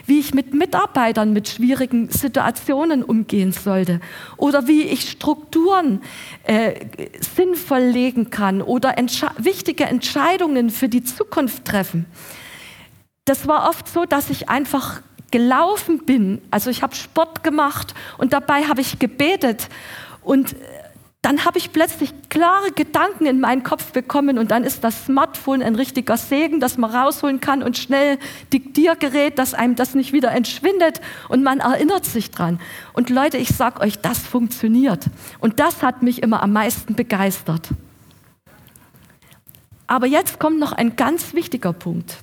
wie 0.04 0.20
ich 0.20 0.34
mit 0.34 0.54
Mitarbeitern 0.54 1.32
mit 1.32 1.48
schwierigen 1.48 2.10
Situationen 2.10 3.02
umgehen 3.02 3.52
sollte 3.52 4.00
oder 4.36 4.68
wie 4.68 4.82
ich 4.82 5.10
Strukturen 5.10 6.02
äh, 6.44 6.86
sinnvoll 7.34 7.80
legen 7.80 8.30
kann 8.30 8.62
oder 8.62 8.98
entsche 8.98 9.28
wichtige 9.38 9.84
Entscheidungen 9.84 10.70
für 10.70 10.88
die 10.88 11.02
Zukunft 11.02 11.64
treffen. 11.64 12.06
Das 13.24 13.48
war 13.48 13.68
oft 13.68 13.88
so, 13.88 14.04
dass 14.04 14.30
ich 14.30 14.48
einfach 14.48 15.00
gelaufen 15.30 16.04
bin. 16.04 16.40
Also 16.50 16.70
ich 16.70 16.82
habe 16.82 16.94
Sport 16.94 17.42
gemacht 17.42 17.94
und 18.18 18.32
dabei 18.32 18.64
habe 18.64 18.80
ich 18.80 18.98
gebetet 18.98 19.68
und 20.22 20.52
äh, 20.52 20.56
dann 21.26 21.44
habe 21.44 21.58
ich 21.58 21.72
plötzlich 21.72 22.12
klare 22.28 22.70
Gedanken 22.70 23.26
in 23.26 23.40
meinen 23.40 23.64
Kopf 23.64 23.90
bekommen 23.90 24.38
und 24.38 24.52
dann 24.52 24.62
ist 24.62 24.84
das 24.84 25.06
Smartphone 25.06 25.60
ein 25.60 25.74
richtiger 25.74 26.16
Segen, 26.16 26.60
das 26.60 26.78
man 26.78 26.94
rausholen 26.94 27.40
kann 27.40 27.64
und 27.64 27.76
schnell 27.76 28.18
Diktiergerät, 28.52 29.36
dass 29.36 29.52
einem 29.52 29.74
das 29.74 29.96
nicht 29.96 30.12
wieder 30.12 30.30
entschwindet 30.30 31.00
und 31.28 31.42
man 31.42 31.58
erinnert 31.58 32.04
sich 32.04 32.30
dran. 32.30 32.60
Und 32.92 33.10
Leute, 33.10 33.38
ich 33.38 33.48
sag 33.48 33.80
euch, 33.80 33.98
das 33.98 34.20
funktioniert 34.20 35.06
und 35.40 35.58
das 35.58 35.82
hat 35.82 36.02
mich 36.04 36.22
immer 36.22 36.44
am 36.44 36.52
meisten 36.52 36.94
begeistert. 36.94 37.70
Aber 39.88 40.06
jetzt 40.06 40.38
kommt 40.38 40.60
noch 40.60 40.72
ein 40.72 40.94
ganz 40.94 41.34
wichtiger 41.34 41.72
Punkt. 41.72 42.18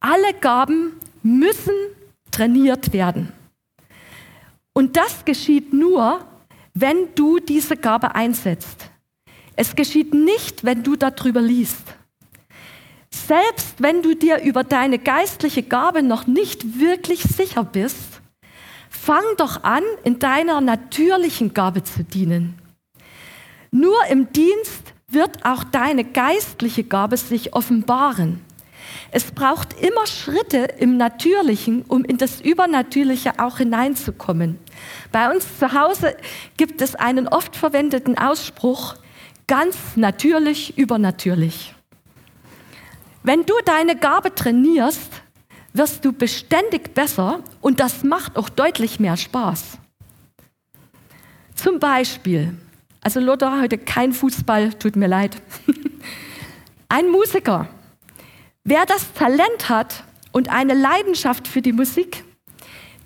Alle 0.00 0.34
Gaben 0.40 0.92
müssen 1.22 1.74
trainiert 2.30 2.92
werden. 2.92 3.32
Und 4.72 4.96
das 4.96 5.24
geschieht 5.24 5.72
nur, 5.72 6.24
wenn 6.74 7.14
du 7.14 7.38
diese 7.40 7.76
Gabe 7.76 8.14
einsetzt. 8.14 8.90
Es 9.56 9.74
geschieht 9.74 10.14
nicht, 10.14 10.62
wenn 10.62 10.84
du 10.84 10.94
darüber 10.94 11.40
liest. 11.40 11.82
Selbst 13.10 13.74
wenn 13.78 14.02
du 14.02 14.14
dir 14.14 14.40
über 14.42 14.62
deine 14.62 14.98
geistliche 14.98 15.62
Gabe 15.62 16.02
noch 16.02 16.26
nicht 16.26 16.78
wirklich 16.78 17.22
sicher 17.22 17.64
bist, 17.64 18.20
fang 18.88 19.24
doch 19.36 19.64
an, 19.64 19.82
in 20.04 20.18
deiner 20.18 20.60
natürlichen 20.60 21.54
Gabe 21.54 21.82
zu 21.82 22.04
dienen. 22.04 22.58
Nur 23.70 23.98
im 24.10 24.32
Dienst 24.32 24.94
wird 25.08 25.44
auch 25.44 25.64
deine 25.64 26.04
geistliche 26.04 26.84
Gabe 26.84 27.16
sich 27.16 27.54
offenbaren. 27.54 28.40
Es 29.10 29.30
braucht 29.30 29.72
immer 29.80 30.06
Schritte 30.06 30.68
im 30.78 30.98
Natürlichen, 30.98 31.82
um 31.88 32.04
in 32.04 32.18
das 32.18 32.40
Übernatürliche 32.40 33.38
auch 33.38 33.58
hineinzukommen. 33.58 34.58
Bei 35.12 35.30
uns 35.30 35.46
zu 35.58 35.72
Hause 35.72 36.16
gibt 36.56 36.82
es 36.82 36.94
einen 36.94 37.26
oft 37.26 37.56
verwendeten 37.56 38.18
Ausspruch, 38.18 38.96
ganz 39.46 39.76
natürlich, 39.96 40.76
übernatürlich. 40.76 41.74
Wenn 43.22 43.46
du 43.46 43.54
deine 43.64 43.96
Gabe 43.96 44.34
trainierst, 44.34 45.10
wirst 45.72 46.04
du 46.04 46.12
beständig 46.12 46.94
besser 46.94 47.40
und 47.60 47.80
das 47.80 48.04
macht 48.04 48.36
auch 48.36 48.48
deutlich 48.48 49.00
mehr 49.00 49.16
Spaß. 49.16 49.78
Zum 51.54 51.78
Beispiel, 51.80 52.56
also 53.00 53.20
Lothar 53.20 53.62
heute 53.62 53.78
kein 53.78 54.12
Fußball, 54.12 54.74
tut 54.74 54.96
mir 54.96 55.08
leid. 55.08 55.40
Ein 56.88 57.10
Musiker 57.10 57.68
Wer 58.70 58.84
das 58.84 59.14
Talent 59.14 59.70
hat 59.70 60.04
und 60.30 60.50
eine 60.50 60.74
Leidenschaft 60.74 61.48
für 61.48 61.62
die 61.62 61.72
Musik, 61.72 62.22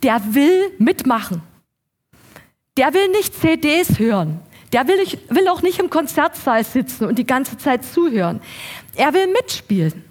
der 0.02 0.34
will 0.34 0.72
mitmachen. 0.78 1.40
Der 2.76 2.92
will 2.94 3.06
nicht 3.10 3.40
CDs 3.40 4.00
hören. 4.00 4.40
Der 4.72 4.88
will, 4.88 4.96
nicht, 4.96 5.32
will 5.32 5.46
auch 5.46 5.62
nicht 5.62 5.78
im 5.78 5.88
Konzertsaal 5.88 6.64
sitzen 6.64 7.04
und 7.04 7.16
die 7.16 7.26
ganze 7.26 7.58
Zeit 7.58 7.84
zuhören. 7.84 8.40
Er 8.96 9.14
will 9.14 9.28
mitspielen. 9.28 10.04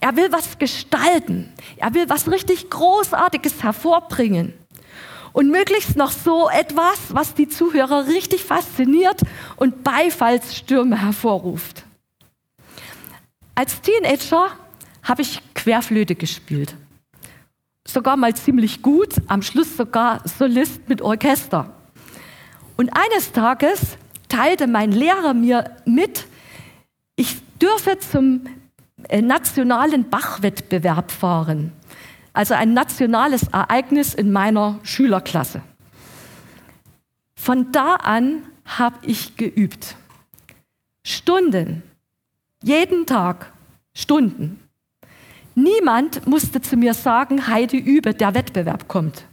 Er 0.00 0.16
will 0.16 0.32
was 0.32 0.58
gestalten. 0.58 1.52
Er 1.76 1.94
will 1.94 2.08
was 2.08 2.28
richtig 2.28 2.68
Großartiges 2.68 3.62
hervorbringen. 3.62 4.52
Und 5.32 5.48
möglichst 5.48 5.94
noch 5.94 6.10
so 6.10 6.48
etwas, 6.48 6.98
was 7.10 7.34
die 7.34 7.48
Zuhörer 7.48 8.08
richtig 8.08 8.42
fasziniert 8.42 9.20
und 9.54 9.84
Beifallsstürme 9.84 11.00
hervorruft. 11.00 11.84
Als 13.54 13.80
Teenager 13.80 14.50
habe 15.02 15.22
ich 15.22 15.40
Querflöte 15.54 16.14
gespielt. 16.14 16.74
Sogar 17.86 18.16
mal 18.16 18.34
ziemlich 18.34 18.82
gut, 18.82 19.14
am 19.28 19.42
Schluss 19.42 19.76
sogar 19.76 20.20
Solist 20.28 20.88
mit 20.88 21.00
Orchester. 21.00 21.72
Und 22.76 22.90
eines 22.90 23.32
Tages 23.32 23.96
teilte 24.28 24.66
mein 24.66 24.92
Lehrer 24.92 25.34
mir 25.34 25.76
mit, 25.84 26.26
ich 27.16 27.36
dürfe 27.60 27.98
zum 27.98 28.46
äh, 29.08 29.22
nationalen 29.22 30.08
Bachwettbewerb 30.08 31.10
fahren. 31.10 31.72
Also 32.32 32.54
ein 32.54 32.72
nationales 32.74 33.44
Ereignis 33.48 34.14
in 34.14 34.30
meiner 34.30 34.78
Schülerklasse. 34.82 35.62
Von 37.34 37.72
da 37.72 37.94
an 37.94 38.42
habe 38.64 38.98
ich 39.02 39.36
geübt. 39.36 39.96
Stunden, 41.04 41.82
jeden 42.62 43.06
Tag, 43.06 43.52
Stunden. 43.94 44.60
Niemand 45.58 46.24
musste 46.24 46.60
zu 46.60 46.76
mir 46.76 46.94
sagen, 46.94 47.48
Heidi 47.48 47.78
übe, 47.78 48.14
der 48.14 48.32
Wettbewerb 48.32 48.86
kommt. 48.86 49.24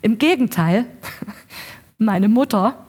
Im 0.00 0.18
Gegenteil, 0.18 0.86
meine 1.98 2.28
Mutter 2.28 2.84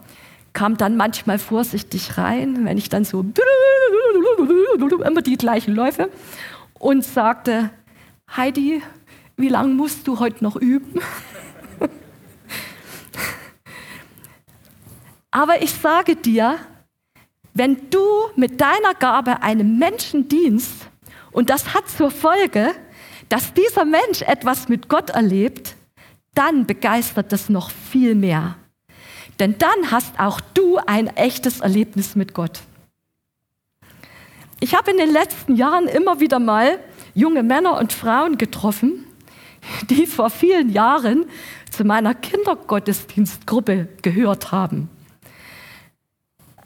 kam 0.53 0.75
dann 0.75 0.97
manchmal 0.97 1.37
vorsichtig 1.37 2.17
rein, 2.17 2.65
wenn 2.65 2.79
ich 2.79 2.89
dann 2.89 3.05
so 3.05 3.23
immer 5.05 5.21
die 5.21 5.37
gleichen 5.37 5.75
Läufe 5.75 6.09
und 6.79 7.05
sagte, 7.05 7.69
Heidi, 8.35 8.81
wie 9.37 9.49
lange 9.49 9.75
musst 9.75 10.07
du 10.07 10.17
heute 10.19 10.43
noch 10.43 10.55
üben? 10.55 10.99
Aber 15.29 15.61
ich 15.61 15.73
sage 15.73 16.15
dir, 16.15 16.57
wenn 17.53 17.91
du 17.91 17.99
mit 18.35 18.59
deiner 18.59 18.95
Gabe 18.95 19.43
einem 19.43 19.77
Menschen 19.77 20.27
dienst 20.27 20.87
und 21.33 21.49
das 21.49 21.73
hat 21.73 21.89
zur 21.89 22.11
Folge, 22.11 22.71
dass 23.29 23.53
dieser 23.53 23.85
Mensch 23.85 24.21
etwas 24.21 24.69
mit 24.69 24.87
Gott 24.87 25.09
erlebt, 25.09 25.75
dann 26.35 26.65
begeistert 26.65 27.31
das 27.31 27.49
noch 27.49 27.71
viel 27.71 28.15
mehr. 28.15 28.55
Denn 29.39 29.57
dann 29.57 29.91
hast 29.91 30.19
auch 30.19 30.39
du 30.53 30.77
ein 30.77 31.07
echtes 31.07 31.59
Erlebnis 31.59 32.15
mit 32.15 32.33
Gott. 32.33 32.61
Ich 34.59 34.75
habe 34.75 34.91
in 34.91 34.97
den 34.97 35.11
letzten 35.11 35.55
Jahren 35.55 35.87
immer 35.87 36.19
wieder 36.19 36.39
mal 36.39 36.79
junge 37.13 37.43
Männer 37.43 37.77
und 37.79 37.91
Frauen 37.91 38.37
getroffen, 38.37 39.05
die 39.89 40.05
vor 40.05 40.29
vielen 40.29 40.69
Jahren 40.69 41.25
zu 41.71 41.83
meiner 41.83 42.13
Kindergottesdienstgruppe 42.13 43.89
gehört 44.01 44.51
haben. 44.51 44.89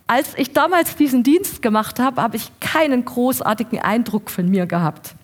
Als 0.08 0.38
ich 0.38 0.54
damals 0.54 0.96
diesen 0.96 1.24
Dienst 1.24 1.62
gemacht 1.62 2.00
habe, 2.00 2.22
habe 2.22 2.38
ich 2.38 2.50
keinen 2.62 3.04
großartigen 3.04 3.80
Eindruck 3.80 4.30
von 4.30 4.50
mir 4.50 4.66
gehabt. 4.66 5.16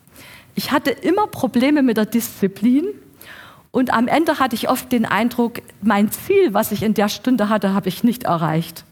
Ich 0.54 0.72
hatte 0.72 0.90
immer 0.90 1.26
Probleme 1.26 1.82
mit 1.82 1.96
der 1.96 2.04
Disziplin 2.04 2.86
und 3.70 3.92
am 3.92 4.06
Ende 4.08 4.38
hatte 4.38 4.54
ich 4.54 4.68
oft 4.68 4.92
den 4.92 5.06
Eindruck, 5.06 5.62
mein 5.80 6.12
Ziel, 6.12 6.52
was 6.52 6.70
ich 6.70 6.82
in 6.82 6.92
der 6.92 7.08
Stunde 7.08 7.48
hatte, 7.48 7.72
habe 7.72 7.88
ich 7.88 8.04
nicht 8.04 8.24
erreicht. 8.24 8.84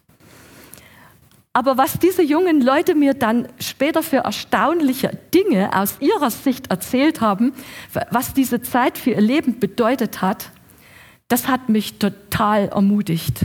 Aber 1.52 1.76
was 1.76 1.98
diese 1.98 2.22
jungen 2.22 2.62
Leute 2.62 2.94
mir 2.94 3.12
dann 3.12 3.46
später 3.60 4.02
für 4.02 4.18
erstaunliche 4.18 5.18
Dinge 5.34 5.70
aus 5.76 5.96
ihrer 6.00 6.30
Sicht 6.30 6.70
erzählt 6.70 7.20
haben, 7.20 7.52
was 8.10 8.32
diese 8.32 8.62
Zeit 8.62 8.96
für 8.96 9.10
ihr 9.10 9.20
Leben 9.20 9.60
bedeutet 9.60 10.22
hat, 10.22 10.48
das 11.28 11.48
hat 11.48 11.68
mich 11.68 11.98
total 11.98 12.68
ermutigt. 12.68 13.44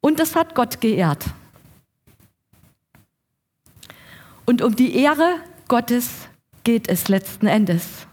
Und 0.00 0.18
das 0.18 0.34
hat 0.34 0.54
Gott 0.54 0.80
geehrt. 0.80 1.26
Und 4.50 4.62
um 4.62 4.74
die 4.74 4.96
Ehre 4.96 5.36
Gottes 5.68 6.10
geht 6.64 6.88
es 6.88 7.06
letzten 7.06 7.46
Endes. 7.46 8.08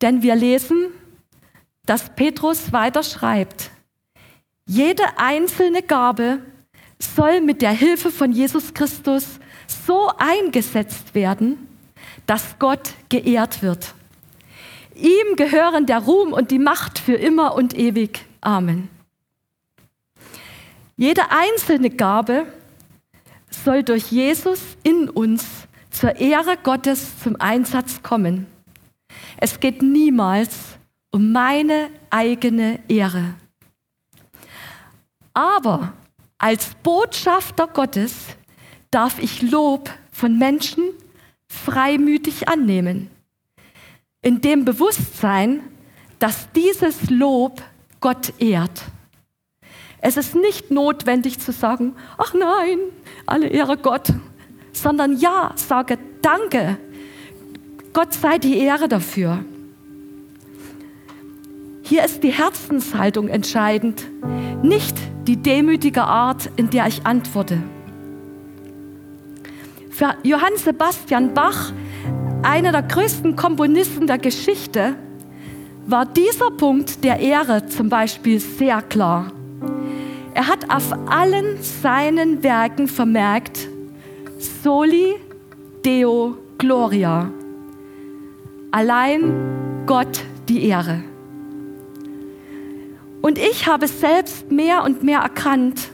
Denn 0.00 0.22
wir 0.22 0.34
lesen, 0.34 0.86
dass 1.84 2.16
Petrus 2.16 2.72
weiter 2.72 3.02
schreibt, 3.02 3.70
jede 4.64 5.02
einzelne 5.18 5.82
Gabe 5.82 6.38
soll 6.98 7.42
mit 7.42 7.60
der 7.60 7.72
Hilfe 7.72 8.10
von 8.10 8.32
Jesus 8.32 8.72
Christus 8.72 9.38
so 9.86 10.10
eingesetzt 10.16 11.14
werden, 11.14 11.68
dass 12.24 12.58
Gott 12.58 12.94
geehrt 13.10 13.62
wird. 13.62 13.92
Ihm 14.94 15.36
gehören 15.36 15.84
der 15.84 15.98
Ruhm 15.98 16.32
und 16.32 16.50
die 16.50 16.58
Macht 16.58 16.98
für 16.98 17.16
immer 17.16 17.54
und 17.54 17.76
ewig. 17.76 18.24
Amen. 18.40 18.88
Jede 20.96 21.30
einzelne 21.30 21.90
Gabe 21.90 22.46
soll 23.62 23.82
durch 23.82 24.10
Jesus 24.10 24.60
in 24.82 25.08
uns 25.08 25.44
zur 25.90 26.16
Ehre 26.16 26.56
Gottes 26.62 27.18
zum 27.20 27.40
Einsatz 27.40 28.02
kommen. 28.02 28.46
Es 29.36 29.60
geht 29.60 29.82
niemals 29.82 30.50
um 31.10 31.32
meine 31.32 31.90
eigene 32.10 32.80
Ehre. 32.88 33.34
Aber 35.32 35.92
als 36.38 36.74
Botschafter 36.82 37.66
Gottes 37.66 38.26
darf 38.90 39.18
ich 39.18 39.42
Lob 39.42 39.90
von 40.12 40.38
Menschen 40.38 40.84
freimütig 41.48 42.48
annehmen. 42.48 43.10
In 44.22 44.40
dem 44.40 44.64
Bewusstsein, 44.64 45.60
dass 46.18 46.50
dieses 46.52 47.10
Lob 47.10 47.62
Gott 48.00 48.32
ehrt. 48.40 48.82
Es 50.06 50.18
ist 50.18 50.34
nicht 50.34 50.70
notwendig 50.70 51.38
zu 51.38 51.50
sagen, 51.50 51.94
ach 52.18 52.34
nein, 52.34 52.78
alle 53.24 53.46
Ehre 53.46 53.78
Gott, 53.78 54.12
sondern 54.70 55.16
ja, 55.16 55.52
sage 55.54 55.96
Danke, 56.20 56.76
Gott 57.94 58.12
sei 58.12 58.36
die 58.36 58.58
Ehre 58.58 58.86
dafür. 58.86 59.42
Hier 61.82 62.04
ist 62.04 62.22
die 62.22 62.32
Herzenshaltung 62.32 63.28
entscheidend, 63.28 64.04
nicht 64.62 64.94
die 65.26 65.38
demütige 65.38 66.02
Art, 66.02 66.50
in 66.56 66.68
der 66.68 66.86
ich 66.86 67.06
antworte. 67.06 67.62
Für 69.88 70.16
Johann 70.22 70.56
Sebastian 70.56 71.32
Bach, 71.32 71.72
einer 72.42 72.72
der 72.72 72.82
größten 72.82 73.36
Komponisten 73.36 74.06
der 74.06 74.18
Geschichte, 74.18 74.96
war 75.86 76.04
dieser 76.04 76.50
Punkt 76.50 77.02
der 77.04 77.20
Ehre 77.20 77.66
zum 77.68 77.88
Beispiel 77.88 78.38
sehr 78.38 78.82
klar. 78.82 79.32
Er 80.34 80.48
hat 80.48 80.68
auf 80.70 80.92
allen 81.08 81.62
seinen 81.62 82.42
Werken 82.42 82.88
vermerkt, 82.88 83.68
Soli 84.38 85.14
Deo 85.84 86.36
Gloria 86.58 87.30
allein 88.74 89.84
Gott 89.86 90.24
die 90.48 90.64
Ehre. 90.64 91.04
Und 93.22 93.38
ich 93.38 93.68
habe 93.68 93.86
selbst 93.86 94.50
mehr 94.50 94.82
und 94.82 95.04
mehr 95.04 95.20
erkannt, 95.20 95.90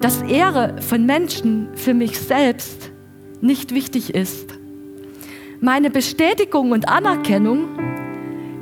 dass 0.00 0.20
Ehre 0.22 0.82
von 0.82 1.06
Menschen 1.06 1.68
für 1.76 1.94
mich 1.94 2.18
selbst 2.18 2.90
nicht 3.40 3.72
wichtig 3.72 4.14
ist. 4.14 4.50
Meine 5.60 5.90
Bestätigung 5.90 6.72
und 6.72 6.88
Anerkennung 6.88 7.68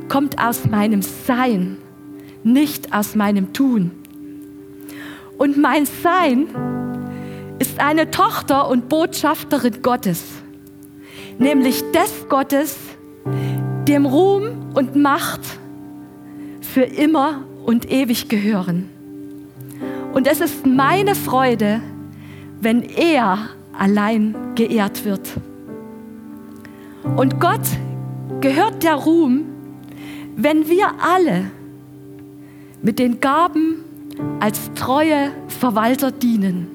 kommt 0.07 0.39
aus 0.39 0.65
meinem 0.65 1.01
Sein, 1.01 1.77
nicht 2.43 2.93
aus 2.93 3.15
meinem 3.15 3.53
Tun. 3.53 3.91
Und 5.37 5.57
mein 5.57 5.85
Sein 5.85 6.47
ist 7.59 7.79
eine 7.79 8.11
Tochter 8.11 8.69
und 8.69 8.89
Botschafterin 8.89 9.81
Gottes, 9.81 10.23
nämlich 11.37 11.83
des 11.91 12.27
Gottes, 12.29 12.77
dem 13.87 14.05
Ruhm 14.05 14.71
und 14.73 14.95
Macht 14.95 15.41
für 16.61 16.83
immer 16.83 17.43
und 17.65 17.91
ewig 17.91 18.29
gehören. 18.29 18.89
Und 20.13 20.27
es 20.27 20.41
ist 20.41 20.65
meine 20.65 21.15
Freude, 21.15 21.81
wenn 22.61 22.81
er 22.83 23.49
allein 23.77 24.35
geehrt 24.55 25.05
wird. 25.05 25.29
Und 27.15 27.39
Gott 27.39 27.67
gehört 28.41 28.83
der 28.83 28.95
Ruhm, 28.95 29.45
wenn 30.35 30.67
wir 30.67 30.87
alle 30.99 31.51
mit 32.81 32.99
den 32.99 33.19
Gaben 33.19 33.84
als 34.39 34.71
treue 34.75 35.31
Verwalter 35.47 36.11
dienen. 36.11 36.67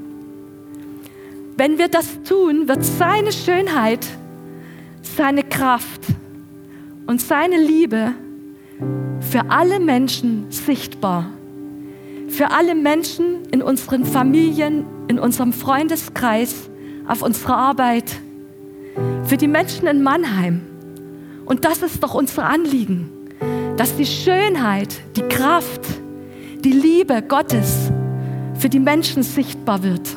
Wenn 1.57 1.79
wir 1.79 1.89
das 1.89 2.23
tun, 2.23 2.69
wird 2.69 2.85
seine 2.85 3.33
Schönheit, 3.33 4.07
seine 5.03 5.43
Kraft, 5.43 6.01
und 7.11 7.21
seine 7.21 7.61
Liebe 7.61 8.15
für 9.19 9.51
alle 9.51 9.81
Menschen 9.81 10.47
sichtbar. 10.51 11.27
Für 12.29 12.53
alle 12.53 12.77
Menschen 12.77 13.43
in 13.51 13.63
unseren 13.63 14.05
Familien, 14.05 14.85
in 15.09 15.19
unserem 15.19 15.53
Freundeskreis, 15.53 16.71
auf 17.09 17.23
unserer 17.23 17.57
Arbeit. 17.57 18.13
Für 19.25 19.37
die 19.37 19.49
Menschen 19.49 19.89
in 19.89 20.05
Mannheim. 20.05 20.61
Und 21.47 21.65
das 21.65 21.83
ist 21.83 22.01
doch 22.01 22.15
unser 22.15 22.45
Anliegen, 22.45 23.11
dass 23.77 23.97
die 23.97 24.07
Schönheit, 24.07 25.01
die 25.17 25.23
Kraft, 25.23 25.81
die 26.61 26.73
Liebe 26.73 27.23
Gottes 27.23 27.91
für 28.59 28.69
die 28.69 28.81
Menschen 28.81 29.23
sichtbar 29.23 29.83
wird. 29.83 30.09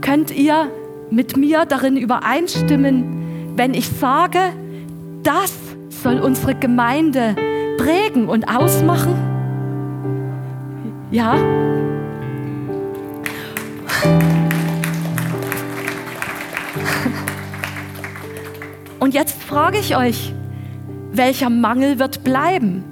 Könnt 0.00 0.30
ihr 0.30 0.70
mit 1.10 1.36
mir 1.36 1.64
darin 1.64 1.96
übereinstimmen, 1.96 3.56
wenn 3.56 3.74
ich 3.74 3.88
sage, 3.88 4.38
das 5.22 5.52
soll 6.02 6.20
unsere 6.20 6.54
Gemeinde 6.54 7.34
prägen 7.78 8.28
und 8.28 8.44
ausmachen? 8.44 9.14
Ja? 11.10 11.36
Und 18.98 19.14
jetzt 19.14 19.42
frage 19.42 19.78
ich 19.78 19.96
euch, 19.96 20.34
welcher 21.12 21.50
Mangel 21.50 21.98
wird 21.98 22.22
bleiben, 22.22 22.84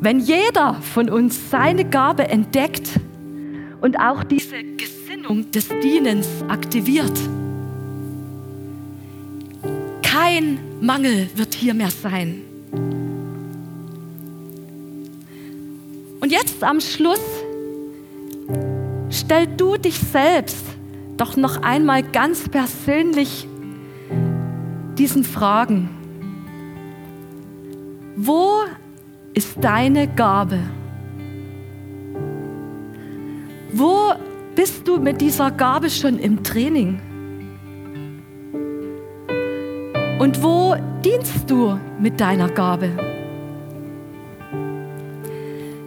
wenn 0.00 0.20
jeder 0.20 0.74
von 0.80 1.10
uns 1.10 1.50
seine 1.50 1.84
Gabe 1.84 2.28
entdeckt 2.28 2.88
und 3.80 3.98
auch 3.98 4.24
diese 4.24 4.62
Gesinnung 4.76 5.50
des 5.50 5.68
Dienens 5.68 6.26
aktiviert? 6.48 7.18
Kein 10.02 10.58
Mangel 10.80 11.28
wird 11.34 11.54
hier 11.54 11.74
mehr 11.74 11.90
sein. 11.90 12.42
Und 16.20 16.32
jetzt 16.32 16.62
am 16.62 16.80
Schluss 16.80 17.20
stell 19.10 19.46
du 19.46 19.76
dich 19.76 19.98
selbst 19.98 20.64
doch 21.16 21.36
noch 21.36 21.62
einmal 21.62 22.02
ganz 22.02 22.48
persönlich 22.48 23.46
diesen 24.96 25.24
Fragen. 25.24 25.88
Wo 28.16 28.64
ist 29.40 29.56
deine 29.64 30.06
Gabe? 30.06 30.58
Wo 33.72 34.12
bist 34.54 34.86
du 34.86 34.98
mit 34.98 35.22
dieser 35.22 35.50
Gabe 35.50 35.88
schon 35.88 36.18
im 36.18 36.42
Training? 36.42 37.00
Und 40.18 40.42
wo 40.42 40.76
dienst 41.02 41.50
du 41.50 41.80
mit 41.98 42.20
deiner 42.20 42.50
Gabe? 42.50 42.90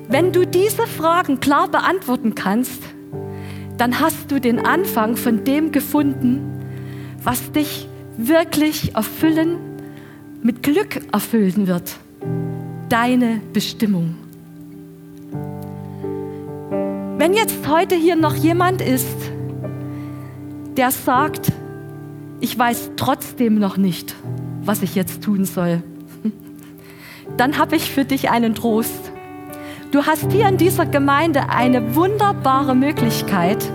Wenn 0.07 0.31
du 0.31 0.47
diese 0.47 0.87
Fragen 0.87 1.39
klar 1.39 1.67
beantworten 1.67 2.33
kannst, 2.33 2.81
dann 3.77 3.99
hast 3.99 4.31
du 4.31 4.41
den 4.41 4.65
Anfang 4.65 5.15
von 5.15 5.43
dem 5.43 5.71
gefunden, 5.71 6.41
was 7.23 7.51
dich 7.51 7.87
wirklich 8.17 8.95
erfüllen, 8.95 9.57
mit 10.41 10.63
Glück 10.63 11.01
erfüllen 11.11 11.67
wird. 11.67 11.99
Deine 12.93 13.41
Bestimmung. 13.53 14.13
Wenn 17.17 17.33
jetzt 17.33 17.67
heute 17.67 17.95
hier 17.95 18.15
noch 18.15 18.35
jemand 18.35 18.81
ist, 18.81 19.17
der 20.77 20.91
sagt, 20.91 21.51
ich 22.39 22.55
weiß 22.55 22.91
trotzdem 22.95 23.57
noch 23.57 23.77
nicht, 23.77 24.13
was 24.61 24.83
ich 24.83 24.93
jetzt 24.93 25.23
tun 25.23 25.45
soll, 25.45 25.81
dann 27.37 27.57
habe 27.57 27.77
ich 27.77 27.89
für 27.89 28.05
dich 28.05 28.29
einen 28.29 28.53
Trost. 28.53 29.11
Du 29.89 30.05
hast 30.05 30.31
hier 30.31 30.47
in 30.47 30.57
dieser 30.57 30.85
Gemeinde 30.85 31.49
eine 31.49 31.95
wunderbare 31.95 32.75
Möglichkeit. 32.75 33.67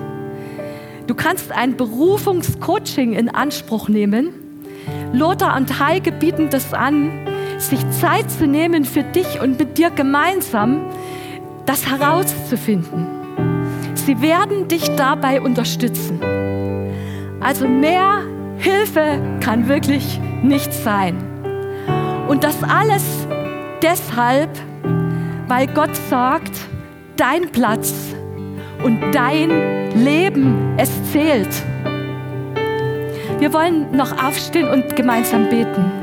Du 1.09 1.17
kannst 1.17 1.51
ein 1.51 1.77
Berufungscoaching 1.77 3.15
in 3.15 3.29
Anspruch 3.29 3.89
nehmen. 3.89 4.29
Lothar 5.13 5.57
und 5.57 5.81
Heike 5.81 6.13
bieten 6.13 6.51
das 6.51 6.73
an, 6.73 7.27
sich 7.59 7.81
Zeit 7.91 8.31
zu 8.31 8.47
nehmen 8.47 8.85
für 8.85 9.03
dich 9.03 9.41
und 9.41 9.59
mit 9.59 9.79
dir 9.79 9.91
gemeinsam 9.91 10.81
das 11.67 11.91
herauszufinden. 11.91 13.07
Sie 13.95 14.23
werden 14.23 14.69
dich 14.69 14.89
dabei 14.97 15.41
unterstützen. 15.41 16.21
Also 17.41 17.69
mehr 17.69 18.23
Hilfe 18.59 19.21
kann 19.41 19.69
wirklich 19.69 20.19
nicht 20.43 20.73
sein. 20.73 21.17
Und 22.29 22.45
das 22.45 22.63
alles 22.63 23.05
deshalb, 23.83 24.51
weil 25.47 25.67
Gott 25.67 25.95
sagt, 26.09 26.53
dein 27.17 27.51
Platz 27.51 27.93
und 28.85 29.01
dein 29.13 29.51
Leben, 29.95 30.75
es 30.77 30.91
zählt. 31.13 31.49
Wir 33.39 33.53
wollen 33.53 33.97
noch 33.97 34.13
aufstehen 34.25 34.69
und 34.69 34.97
gemeinsam 34.97 35.49
beten. 35.49 35.98